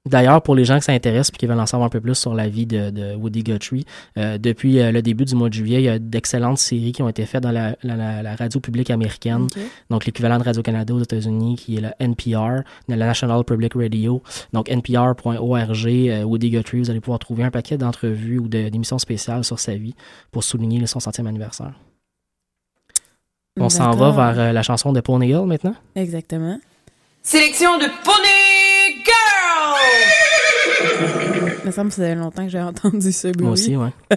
D'ailleurs, 0.05 0.42
pour 0.42 0.57
les 0.57 0.64
gens 0.64 0.78
qui 0.78 0.82
s'intéressent 0.86 1.30
et 1.32 1.38
qui 1.38 1.46
veulent 1.46 1.61
en 1.61 1.64
savoir 1.66 1.86
un 1.86 1.88
peu 1.90 2.00
plus 2.00 2.16
sur 2.16 2.34
la 2.34 2.48
vie 2.48 2.66
de, 2.66 2.90
de 2.90 3.14
Woody 3.14 3.44
Guthrie, 3.44 3.84
euh, 4.18 4.36
depuis 4.36 4.80
euh, 4.80 4.90
le 4.90 5.00
début 5.00 5.24
du 5.24 5.36
mois 5.36 5.48
de 5.48 5.55
juillet, 5.55 5.80
il 5.80 5.84
y 5.84 5.88
a 5.88 6.00
d'excellentes 6.00 6.59
séries 6.59 6.90
qui 6.90 7.03
ont 7.03 7.09
été 7.09 7.24
faites 7.24 7.42
dans 7.44 7.53
la, 7.53 7.76
la- 7.84 7.94
la- 7.96 8.20
la 8.20 8.34
radio 8.34 8.59
publique 8.59 8.90
américaine, 8.90 9.46
donc 9.90 10.05
l'équivalent 10.05 10.38
de 10.38 10.42
Radio-Canada 10.42 10.92
aux 10.92 11.00
États-Unis, 11.03 11.55
qui 11.55 11.76
est 11.76 11.80
le 11.80 11.90
NPR, 12.00 12.64
la 12.88 12.96
National 12.96 13.44
Public 13.44 13.74
Radio. 13.74 14.20
Donc 14.53 14.68
npr.org, 14.68 15.86
euh, 15.86 16.22
Woody 16.24 16.50
Guthrie, 16.50 16.80
vous 16.80 16.90
allez 16.90 17.00
pouvoir 17.00 17.20
trouver 17.20 17.44
un 17.44 17.53
paquet 17.53 17.78
d'entrevues 17.78 18.40
ou 18.40 18.48
de- 18.48 18.68
d'émissions 18.70 18.98
spéciales 18.98 19.44
sur 19.44 19.61
sa 19.61 19.76
vie 19.76 19.94
pour 20.32 20.42
souligner 20.42 20.84
son 20.86 20.98
centième 20.98 21.28
anniversaire. 21.28 21.74
On 23.61 23.68
s'en 23.68 23.90
va 23.92 24.11
vers 24.34 24.53
la 24.53 24.62
chanson 24.62 24.92
de 24.92 25.00
Pony 25.00 25.28
Hill 25.28 25.44
maintenant? 25.46 25.74
Exactement. 25.94 26.59
Sélection 27.23 27.79
de 27.79 27.85
Pony 28.05 29.03
Girl! 29.05 29.79
Il 31.62 31.66
me 31.66 31.70
semble 31.70 31.91
que 31.91 31.95
ça 31.95 32.03
fait 32.03 32.14
longtemps 32.16 32.45
que 32.45 32.51
j'ai 32.51 32.61
entendu 32.61 33.12
ce 33.12 33.29
bruit. 33.29 33.45
Moi 33.45 33.53
aussi, 33.53 33.77
ouais. 33.77 33.91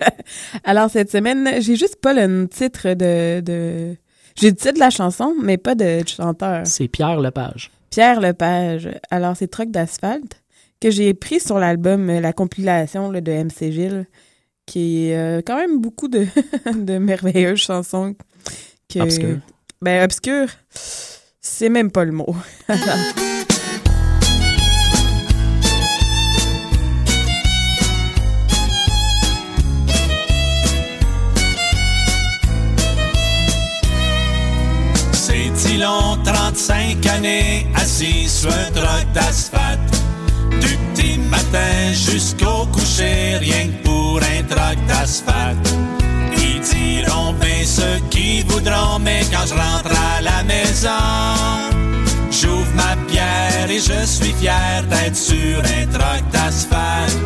Alors, 0.63 0.89
cette 0.89 1.11
semaine, 1.11 1.61
j'ai 1.61 1.75
juste 1.75 1.97
pas 1.97 2.13
le 2.13 2.47
titre 2.47 2.89
de... 2.95 3.41
de... 3.41 3.95
J'ai 4.35 4.49
le 4.49 4.55
titre 4.55 4.73
de 4.73 4.79
la 4.79 4.89
chanson, 4.89 5.35
mais 5.39 5.57
pas 5.57 5.75
de 5.75 6.01
du 6.01 6.13
chanteur. 6.13 6.63
C'est 6.65 6.87
Pierre 6.87 7.19
Lepage. 7.19 7.69
Pierre 7.91 8.19
Lepage. 8.19 8.89
Alors, 9.11 9.37
c'est 9.37 9.47
Troc 9.47 9.69
d'asphalte 9.69 10.41
que 10.81 10.89
j'ai 10.89 11.13
pris 11.13 11.39
sur 11.39 11.59
l'album, 11.59 12.09
euh, 12.09 12.19
la 12.19 12.33
compilation 12.33 13.11
là, 13.11 13.21
de 13.21 13.31
MC 13.31 13.71
Gilles, 13.71 14.07
qui 14.65 15.07
est 15.09 15.17
euh, 15.17 15.41
quand 15.45 15.57
même 15.57 15.79
beaucoup 15.79 16.07
de, 16.07 16.25
de 16.75 16.97
merveilleuses 16.97 17.59
chansons. 17.59 18.15
Que, 18.91 18.99
Obscures. 18.99 19.39
Ben, 19.81 20.03
obscures, 20.03 20.49
c'est 21.45 21.69
même 21.69 21.91
pas 21.91 22.03
le 22.03 22.11
mot. 22.11 22.35
Alors, 22.67 22.81
C'est 35.13 35.49
dit 35.49 35.77
long, 35.77 36.17
35 36.23 37.05
années, 37.07 37.67
assis 37.75 38.27
sur 38.27 38.49
un 38.49 38.71
troc 38.71 39.05
d'asphalte. 39.13 39.79
Du 40.49 40.77
petit 40.93 41.17
matin 41.29 41.93
jusqu'au 41.93 42.65
coucher, 42.71 43.37
rien 43.39 43.67
que 43.67 43.83
pour 43.83 44.17
un 44.17 44.43
troc 44.43 44.77
d'asphalte. 44.87 45.84
Diront 46.71 47.33
bien 47.33 47.63
ce 47.65 47.99
qu'ils 48.09 48.45
voudront, 48.45 48.99
mais 48.99 49.21
quand 49.31 49.45
je 49.47 49.53
rentre 49.53 49.91
à 50.15 50.21
la 50.21 50.43
maison, 50.43 50.89
j'ouvre 52.31 52.73
ma 52.75 52.95
bière 53.09 53.69
et 53.69 53.79
je 53.79 54.05
suis 54.05 54.33
fier 54.33 54.83
d'être 54.89 55.15
sur 55.15 55.59
un 55.59 55.85
troc 55.87 56.23
d'asphalte. 56.31 57.19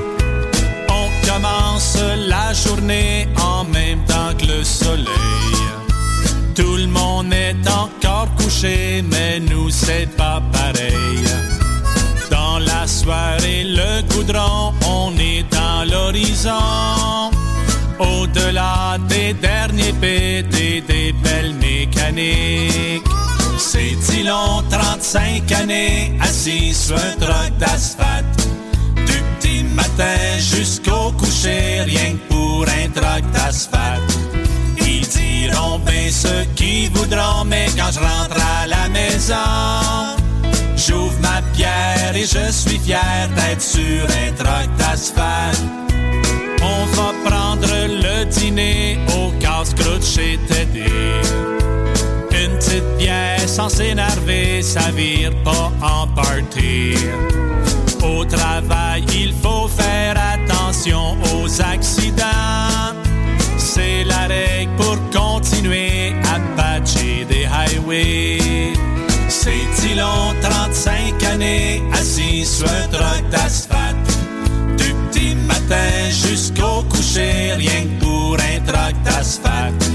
On 0.89 1.07
commence 1.27 1.97
la 2.27 2.53
journée 2.53 3.27
en 3.37 3.63
même 3.63 4.03
temps 4.05 4.33
que 4.37 4.45
le 4.45 4.63
soleil. 4.63 5.05
Tout 6.55 6.75
le 6.75 6.87
monde 6.87 7.33
est 7.33 7.67
encore 7.69 8.27
couché, 8.35 9.03
mais 9.09 9.39
nous 9.39 9.69
c'est 9.69 10.09
pas 10.17 10.41
pareil. 10.51 11.23
Dans 12.29 12.59
la 12.59 12.85
soirée, 12.85 13.63
le 13.63 14.01
goudron, 14.13 14.73
on 14.85 15.13
est 15.17 15.45
dans 15.49 15.89
l'horizon. 15.89 17.29
Au-delà 17.99 18.97
des 19.09 19.33
derniers 19.33 19.93
pétés, 19.93 20.81
des 20.87 21.11
belles 21.21 21.53
mécaniques. 21.55 23.03
C'est 23.57 23.95
dit 24.09 24.23
long, 24.23 24.63
35 24.69 25.51
années, 25.51 26.13
assis 26.21 26.73
sur 26.73 26.95
un 26.95 27.15
troc 27.19 27.57
d'asphalte. 27.59 28.47
Du 28.95 29.21
petit 29.37 29.63
matin 29.63 30.37
jusqu'au 30.37 31.11
coucher, 31.11 31.81
rien 31.85 32.13
que 32.13 32.33
pour 32.33 32.63
un 32.63 32.89
troc 32.89 33.29
d'asphalte. 33.33 34.17
Ils 34.77 35.05
diront 35.07 35.79
bien 35.79 36.09
ce 36.09 36.45
qu'ils 36.55 36.89
voudront, 36.91 37.43
mais 37.45 37.67
quand 37.77 37.91
je 37.91 37.99
rentre 37.99 38.37
à 38.61 38.65
la 38.65 38.87
maison, 38.87 39.35
j'ouvre 40.77 41.19
ma 41.21 41.41
bière 41.53 42.15
et 42.15 42.25
je 42.25 42.51
suis 42.51 42.79
fier 42.79 43.29
d'être 43.35 43.61
sur 43.61 44.05
un 44.05 44.31
troc 44.41 44.69
d'asphalte. 44.77 45.88
On 46.61 46.85
va 46.95 47.13
prendre 47.29 47.67
le 47.87 48.25
dîner 48.25 48.97
au 49.17 49.31
casse-croûte 49.39 50.05
chez 50.05 50.39
Teddy. 50.47 50.89
Une 52.31 52.57
petite 52.57 52.97
bière 52.97 53.47
sans 53.47 53.69
s'énerver, 53.69 54.61
ça 54.61 54.91
vire 54.91 55.31
pas 55.43 55.71
en 55.81 56.07
party. 56.07 56.95
Au 58.01 58.23
travail, 58.23 59.03
il 59.13 59.33
faut 59.33 59.67
faire 59.67 60.15
attention 60.35 61.17
aux 61.33 61.61
accidents. 61.61 62.95
C'est 63.57 64.03
la 64.05 64.27
règle 64.27 64.71
pour 64.77 64.97
continuer 65.11 66.13
à 66.23 66.39
patcher 66.55 67.25
des 67.29 67.45
highways. 67.45 68.73
C'est 69.27 69.67
si 69.73 69.95
long, 69.95 70.33
35 70.41 71.23
années, 71.33 71.83
assis 71.93 72.45
sur 72.45 72.67
un 72.67 72.87
truck 72.87 73.29
d'asphalte. 73.29 73.88
Jusqu'au 76.09 76.83
coucher, 76.89 77.53
rien 77.55 77.83
que 77.83 78.03
pour 78.03 78.33
un 78.33 78.59
truck 78.65 78.95
d'asphalte. 79.03 79.89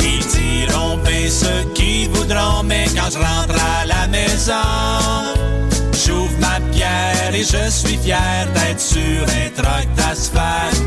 Ils 0.00 0.26
diront 0.26 0.98
bien 0.98 1.28
ceux 1.30 1.64
qui 1.74 2.06
voudront, 2.06 2.62
mais 2.64 2.84
quand 2.94 3.10
je 3.10 3.18
rentre 3.18 3.54
à 3.54 3.86
la 3.86 4.06
maison, 4.08 4.52
j'ouvre 5.92 6.38
ma 6.38 6.60
bière 6.70 7.34
et 7.34 7.44
je 7.44 7.70
suis 7.70 7.96
fier 7.96 8.46
d'être 8.54 8.80
sur 8.80 9.22
un 9.22 9.50
truck 9.54 9.94
d'asphalte. 9.96 10.82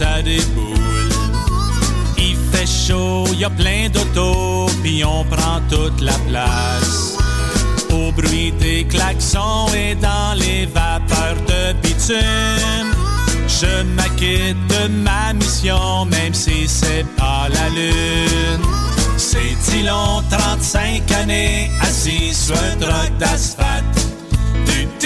Ça 0.00 0.22
déboule. 0.22 1.12
Il 2.16 2.36
fait 2.50 2.66
chaud, 2.66 3.26
y 3.38 3.44
a 3.44 3.50
plein 3.50 3.88
d'autos, 3.90 4.66
puis 4.82 5.04
on 5.04 5.24
prend 5.24 5.60
toute 5.68 6.00
la 6.00 6.18
place. 6.28 7.18
Au 7.92 8.10
bruit 8.12 8.52
des 8.52 8.84
klaxons 8.84 9.66
et 9.74 9.94
dans 9.96 10.32
les 10.38 10.64
vapeurs 10.66 11.40
de 11.52 11.62
bitume, 11.82 12.90
je 13.60 13.82
m'acquitte 13.96 14.62
de 14.74 14.82
ma 15.06 15.34
mission, 15.34 16.06
même 16.06 16.32
si 16.32 16.66
c'est 16.66 17.06
pas 17.18 17.48
la 17.56 17.68
lune. 17.68 18.64
C'est 19.62 19.82
long, 19.82 20.22
35 20.30 21.12
années, 21.12 21.70
assis 21.82 22.32
sur 22.34 22.56
un 22.56 22.76
truck 22.80 23.10
d'asphalte. 23.18 23.89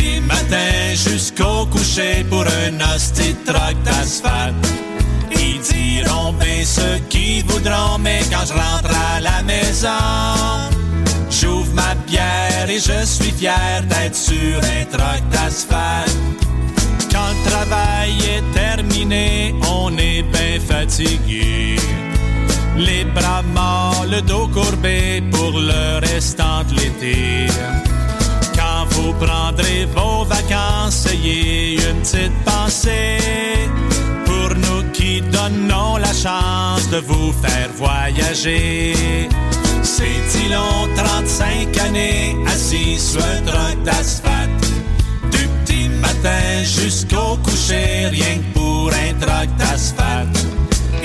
Du 0.05 0.21
matin 0.21 0.93
jusqu'au 0.93 1.65
coucher 1.67 2.25
pour 2.29 2.43
un 2.43 2.95
hostie 2.95 3.35
truck 3.47 3.77
d'asphalte. 3.85 4.55
Ils 5.33 5.61
diront 5.61 6.35
bien 6.35 6.63
ceux 6.63 6.99
qui 7.09 7.41
voudront, 7.41 7.97
mais 7.99 8.21
quand 8.31 8.45
je 8.47 8.53
rentre 8.53 8.91
à 9.15 9.21
la 9.21 9.43
maison, 9.43 9.89
j'ouvre 11.31 11.73
ma 11.73 11.95
bière 12.07 12.69
et 12.69 12.79
je 12.79 13.07
suis 13.07 13.33
fier 13.33 13.83
d'être 13.89 14.15
sur 14.15 14.59
un 14.77 14.85
truck 14.93 15.23
d'asphalte. 15.31 16.19
Quand 17.11 17.31
le 17.37 17.51
travail 17.51 18.13
est 18.37 18.53
terminé, 18.53 19.55
on 19.71 19.97
est 19.97 20.23
bien 20.23 20.61
fatigué. 20.61 21.77
Les 22.77 23.05
bras 23.05 23.43
morts, 23.55 24.05
le 24.11 24.21
dos 24.21 24.49
courbé 24.49 25.23
pour 25.33 25.53
le 25.53 25.99
restant 26.01 26.63
de 26.69 26.75
l'été. 26.75 27.47
Vous 29.05 29.13
prendrez 29.13 29.85
vos 29.95 30.25
vacances, 30.25 31.07
ayez 31.13 31.75
une 31.75 32.01
petite 32.01 32.33
pensée 32.43 33.19
pour 34.25 34.57
nous 34.57 34.83
qui 34.95 35.21
donnons 35.21 35.99
la 35.99 36.15
chance 36.15 36.89
de 36.89 37.01
vous 37.01 37.31
faire 37.33 37.69
voyager. 37.77 38.95
C'est 39.83 40.21
si 40.29 40.49
long, 40.49 40.89
35 40.97 41.79
années, 41.87 42.35
assis 42.47 42.99
sur 42.99 43.21
un 43.23 43.43
truck 43.45 43.83
d'asphalte. 43.85 44.73
Du 45.31 45.49
petit 45.49 45.89
matin 46.01 46.63
jusqu'au 46.63 47.37
coucher, 47.45 48.09
rien 48.11 48.39
que 48.39 48.59
pour 48.59 48.89
un 48.89 49.13
truck 49.21 49.55
d'asphalte. 49.59 50.47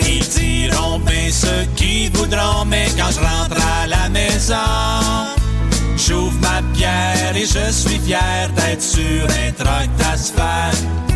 Ils 0.08 0.26
diront 0.30 1.00
bien 1.00 1.30
ceux 1.30 1.66
qui 1.76 2.08
voudront, 2.14 2.64
mais 2.66 2.88
quand 2.98 3.12
je 3.12 3.20
rentre 3.20 3.62
à 3.84 3.88
la 3.88 4.08
maison, 4.08 4.56
bière 6.80 7.36
et 7.36 7.46
je 7.46 7.72
suis 7.72 8.00
fier 8.00 8.50
d'être 8.56 8.82
sur 8.82 9.26
un 9.26 9.52
truck 9.52 9.90
d'asphalte. 9.98 11.09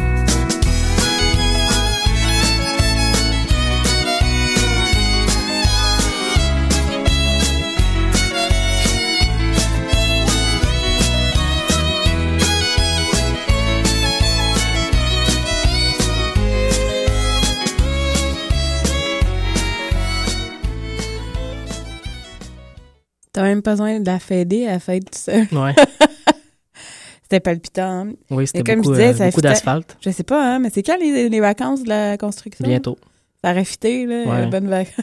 T'as 23.34 23.42
même 23.44 23.62
pas 23.62 23.72
besoin 23.72 24.00
de 24.00 24.06
la 24.06 24.20
fêter, 24.20 24.68
à 24.70 24.80
fête 24.80 25.06
tout 25.12 25.18
seul. 25.20 25.48
Ouais. 25.52 25.74
c'était 27.24 27.40
palpitant. 27.40 28.08
hein. 28.08 28.14
Oui, 28.30 28.46
c'était 28.48 28.76
beaucoup, 28.76 28.94
je 28.94 29.00
disais, 29.00 29.22
euh, 29.22 29.26
beaucoup 29.30 29.42
d'asphalte. 29.42 29.98
Je 30.02 30.10
sais 30.12 30.24
pas, 30.24 30.56
hein, 30.56 30.60
mais 30.60 30.70
c'est 30.72 30.84
quand 30.84 30.98
les, 31.00 31.30
les 31.30 31.40
vacances 31.40 31.84
de 31.84 31.90
la 31.90 32.18
construction? 32.18 32.66
Bientôt. 32.68 32.98
Ça 33.44 33.52
aurait 33.52 33.66
fité, 33.66 34.06
là. 34.06 34.16
Ouais. 34.24 34.44
euh, 34.44 34.46
Bonnes 34.48 34.70
vacances. 34.70 34.94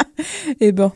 et 0.60 0.72
bon, 0.72 0.90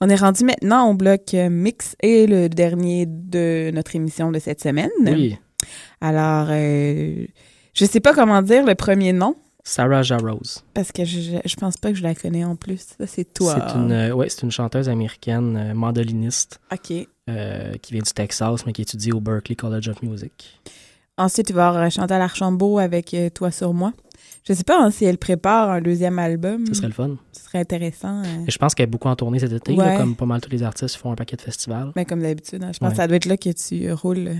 on 0.00 0.08
est 0.08 0.16
rendu 0.16 0.44
maintenant 0.44 0.90
au 0.90 0.94
bloc 0.94 1.32
euh, 1.34 1.48
mix 1.48 1.94
et 2.02 2.26
le 2.26 2.48
dernier 2.48 3.06
de 3.06 3.70
notre 3.72 3.94
émission 3.96 4.30
de 4.32 4.38
cette 4.40 4.60
semaine. 4.60 4.90
Oui. 5.06 5.38
Alors, 6.00 6.48
euh, 6.50 7.24
je 7.72 7.84
sais 7.84 8.00
pas 8.00 8.12
comment 8.12 8.42
dire 8.42 8.64
le 8.66 8.74
premier 8.74 9.12
nom. 9.12 9.36
Sarah 9.66 10.02
Jarose. 10.02 10.62
Parce 10.74 10.92
que 10.92 11.04
je, 11.06 11.38
je, 11.42 11.56
pense 11.56 11.78
pas 11.78 11.90
que 11.90 11.96
je 11.96 12.02
la 12.02 12.14
connais 12.14 12.44
en 12.44 12.54
plus. 12.54 12.86
C'est 13.06 13.32
toi. 13.32 13.54
C'est 13.54 13.76
une, 13.78 13.92
euh, 13.92 14.12
ouais, 14.12 14.28
c'est 14.28 14.42
une 14.42 14.50
chanteuse 14.50 14.90
américaine, 14.90 15.56
euh, 15.56 15.74
mandoliniste, 15.74 16.60
OK. 16.70 16.92
euh, 17.30 17.72
qui 17.80 17.94
vient 17.94 18.02
du 18.02 18.12
Texas, 18.12 18.66
mais 18.66 18.72
qui 18.74 18.82
étudie 18.82 19.10
au 19.12 19.20
Berklee 19.20 19.56
College 19.56 19.88
of 19.88 20.02
Music. 20.02 20.60
Ensuite, 21.16 21.48
il 21.48 21.54
va 21.54 21.64
y 21.64 21.68
avoir 21.68 21.90
Chantal 21.90 22.20
Archambault 22.20 22.78
avec 22.78 23.16
Toi 23.34 23.50
sur 23.50 23.72
moi. 23.72 23.92
Je 24.46 24.52
sais 24.52 24.64
pas 24.64 24.78
hein, 24.82 24.90
si 24.90 25.06
elle 25.06 25.16
prépare 25.16 25.70
un 25.70 25.80
deuxième 25.80 26.18
album. 26.18 26.66
Ce 26.66 26.74
serait 26.74 26.88
le 26.88 26.92
fun. 26.92 27.16
Ce 27.32 27.44
serait 27.44 27.60
intéressant. 27.60 28.22
Et 28.46 28.50
je 28.50 28.58
pense 28.58 28.74
qu'elle 28.74 28.84
est 28.84 28.86
beaucoup 28.88 29.08
en 29.08 29.16
tournée 29.16 29.38
cet 29.38 29.52
été, 29.52 29.72
Ouais. 29.72 29.84
là, 29.86 29.96
comme 29.96 30.14
pas 30.16 30.26
mal 30.26 30.40
tous 30.42 30.50
les 30.50 30.62
artistes 30.62 30.96
font 30.96 31.12
un 31.12 31.14
paquet 31.14 31.36
de 31.36 31.40
festivals. 31.42 31.92
Mais 31.96 32.04
comme 32.04 32.20
d'habitude, 32.20 32.62
hein, 32.62 32.72
je 32.74 32.78
pense 32.80 32.88
Ouais. 32.88 32.94
que 32.94 32.96
ça 32.96 33.06
doit 33.06 33.16
être 33.16 33.24
là 33.26 33.36
que 33.38 33.48
tu 33.50 33.90
roules. 33.92 34.32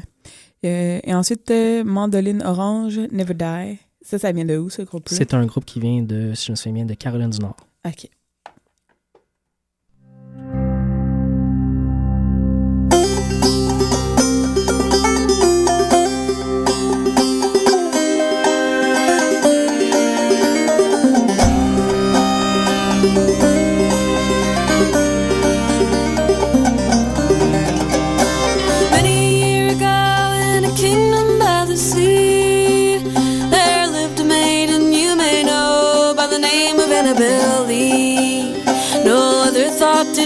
Et 0.62 1.14
ensuite, 1.14 1.50
Mandoline 1.84 2.42
Orange, 2.44 3.00
Never 3.12 3.34
Die. 3.34 3.78
Ça, 4.05 4.18
ça 4.18 4.32
vient 4.32 4.44
de 4.44 4.59
où, 4.59 4.68
ce 4.68 4.82
groupe-là? 4.82 5.16
C'est 5.16 5.32
un 5.32 5.46
groupe 5.46 5.64
qui 5.64 5.80
vient 5.80 6.02
de, 6.02 6.34
si 6.34 6.46
je 6.46 6.52
me 6.52 6.57
souviens 6.57 6.74
bien, 6.74 6.84
de 6.84 6.94
Caroline 6.94 7.30
du 7.30 7.38
Nord. 7.38 7.57
OK. 7.86 8.09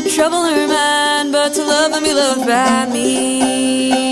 Did 0.01 0.12
trouble 0.12 0.44
her 0.44 0.68
mind 0.68 1.32
but 1.32 1.53
to 1.55 1.64
love 1.64 1.92
and 1.92 2.05
be 2.05 2.12
loved 2.12 2.46
by 2.46 2.86
me. 2.92 4.08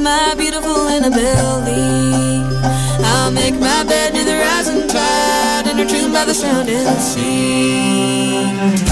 my 0.00 0.34
beautiful 0.34 0.88
in 0.88 1.04
a 1.04 1.10
belly. 1.10 2.42
I'll 3.04 3.30
make 3.30 3.54
my 3.54 3.84
bed 3.84 4.14
near 4.14 4.24
the 4.24 4.38
rising 4.38 4.88
tide, 4.88 5.66
and 5.66 5.78
her 5.78 5.86
tomb 5.86 6.12
by 6.12 6.24
the 6.24 6.34
sounding 6.34 6.86
and 6.86 7.00
sea. 7.00 8.89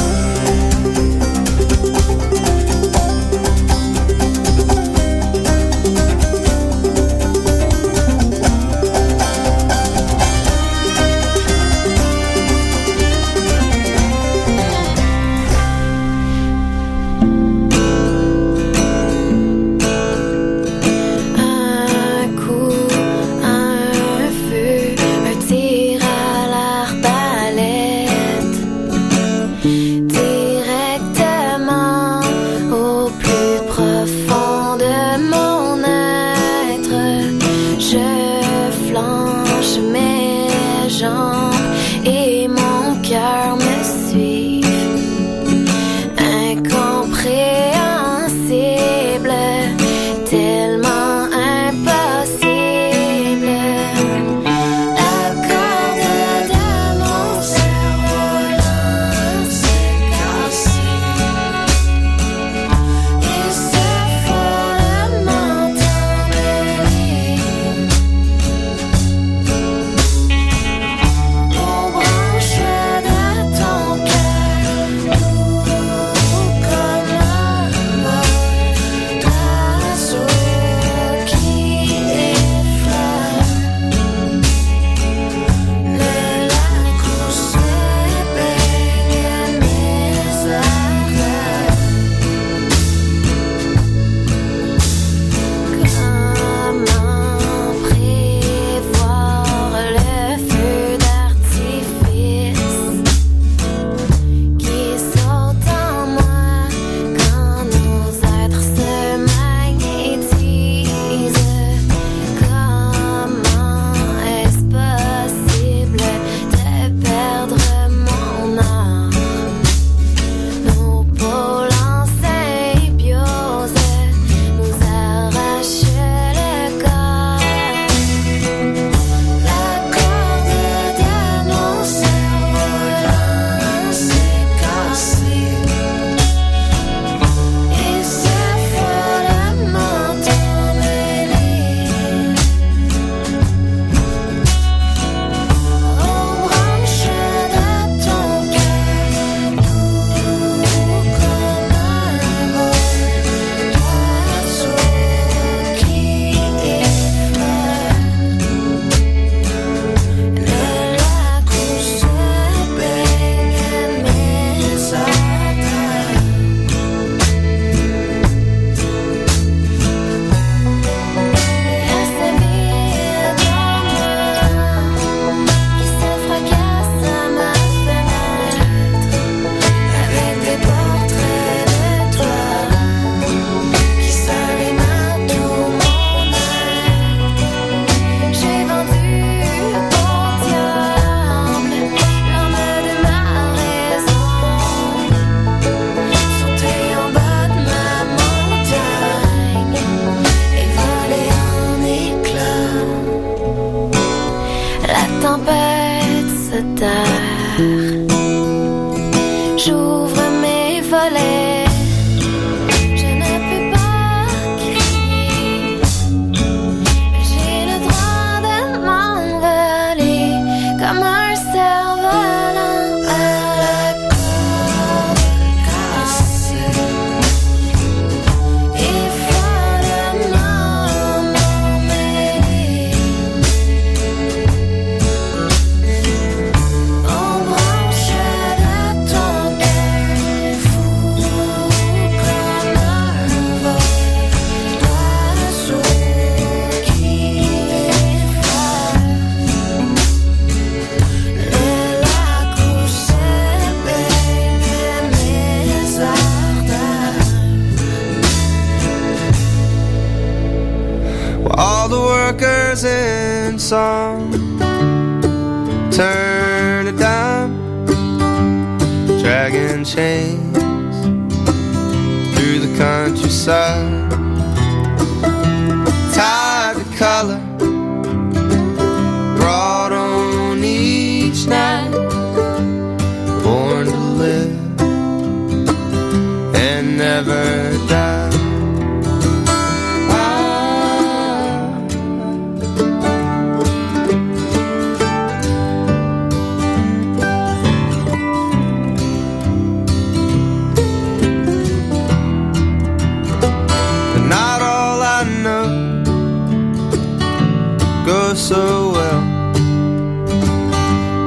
So 308.39 308.93
well, 308.93 309.23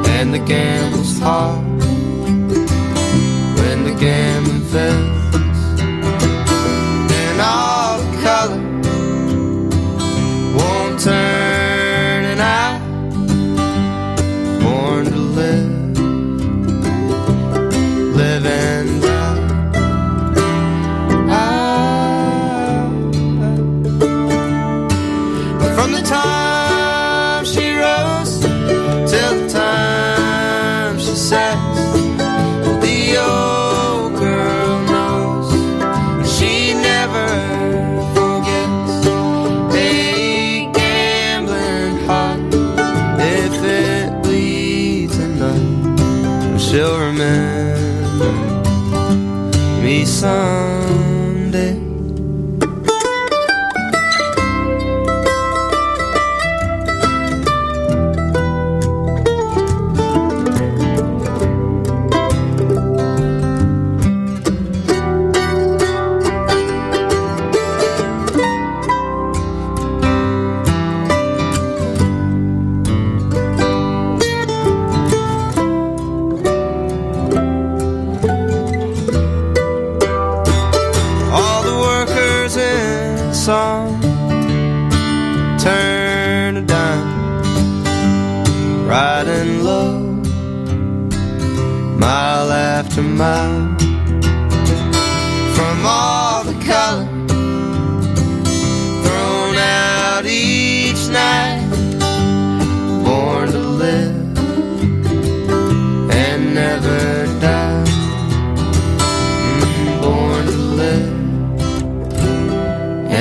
and 0.07 0.33
the 0.33 0.39
gamble's 0.39 1.19
hard 1.19 1.70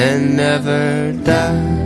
and 0.01 0.34
never 0.34 1.12
die. 1.24 1.76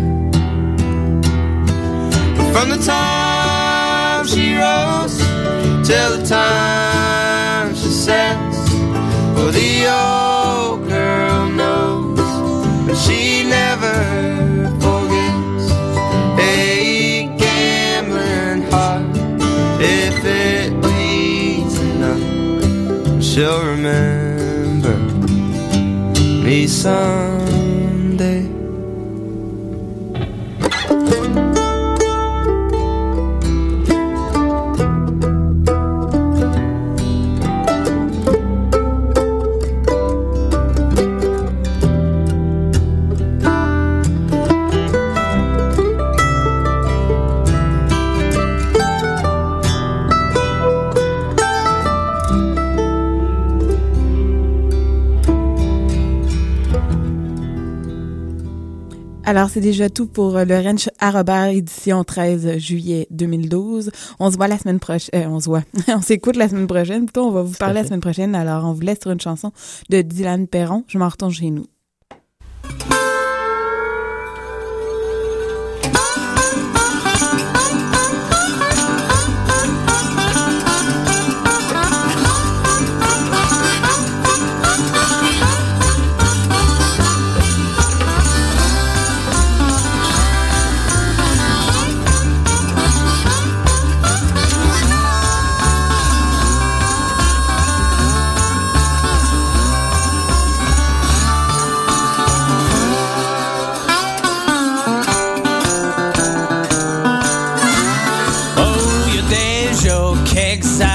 From 2.52 2.68
the 2.70 2.78
time 2.78 4.24
she 4.32 4.54
rose 4.54 5.18
till 5.88 6.10
the 6.16 6.24
time 6.24 7.74
she 7.74 7.90
sets, 8.06 8.58
well, 9.34 9.50
the 9.50 9.72
old 10.06 10.88
girl 10.88 11.48
knows, 11.60 12.30
but 12.86 12.96
she 13.04 13.42
never 13.58 13.96
forgets 14.84 15.66
a 16.38 17.28
gambling 17.42 18.62
heart. 18.70 19.16
If 19.80 20.16
it 20.24 20.70
bleeds 20.82 21.76
enough, 21.90 23.24
she'll 23.24 23.64
remember 23.74 24.96
me 26.44 26.68
someday. 26.68 27.43
Alors, 59.44 59.52
c'est 59.52 59.60
déjà 59.60 59.90
tout 59.90 60.06
pour 60.06 60.38
euh, 60.38 60.46
le 60.46 60.58
Ranch 60.58 60.88
à 61.00 61.10
Robert, 61.10 61.48
édition 61.48 62.02
13 62.02 62.56
juillet 62.56 63.06
2012. 63.10 63.90
On 64.18 64.30
se 64.30 64.38
voit 64.38 64.48
la 64.48 64.56
semaine 64.56 64.80
prochaine. 64.80 65.28
on 65.28 65.38
se 65.38 65.50
voit. 65.50 65.64
on 65.88 66.00
s'écoute 66.00 66.36
la 66.36 66.48
semaine 66.48 66.66
prochaine. 66.66 67.04
Plutôt, 67.04 67.26
on 67.26 67.30
va 67.30 67.42
vous 67.42 67.52
parler 67.52 67.82
la 67.82 67.84
semaine 67.84 68.00
prochaine. 68.00 68.34
Alors, 68.34 68.64
on 68.64 68.72
vous 68.72 68.80
laisse 68.80 69.00
sur 69.02 69.10
une 69.10 69.20
chanson 69.20 69.52
de 69.90 70.00
Dylan 70.00 70.46
Perron. 70.46 70.84
Je 70.88 70.96
m'en 70.96 71.10
retourne 71.10 71.30
chez 71.30 71.50
nous. 71.50 71.66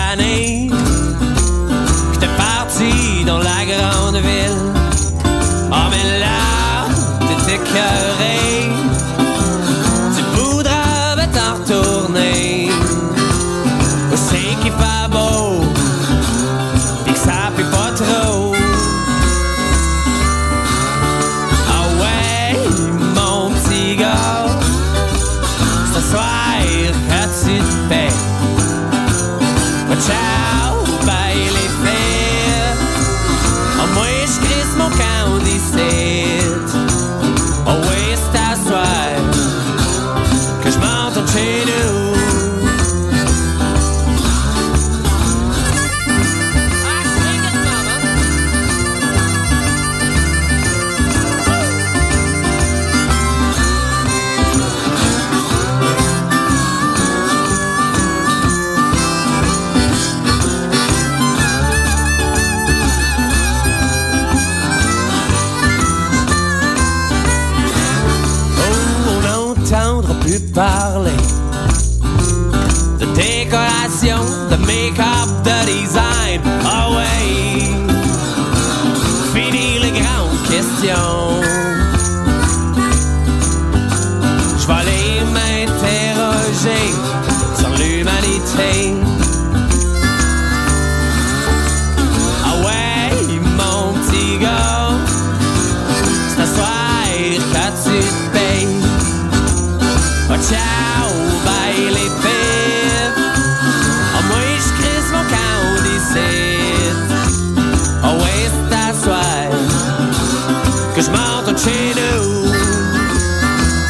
Quelques 0.10 0.22
années 0.22 0.49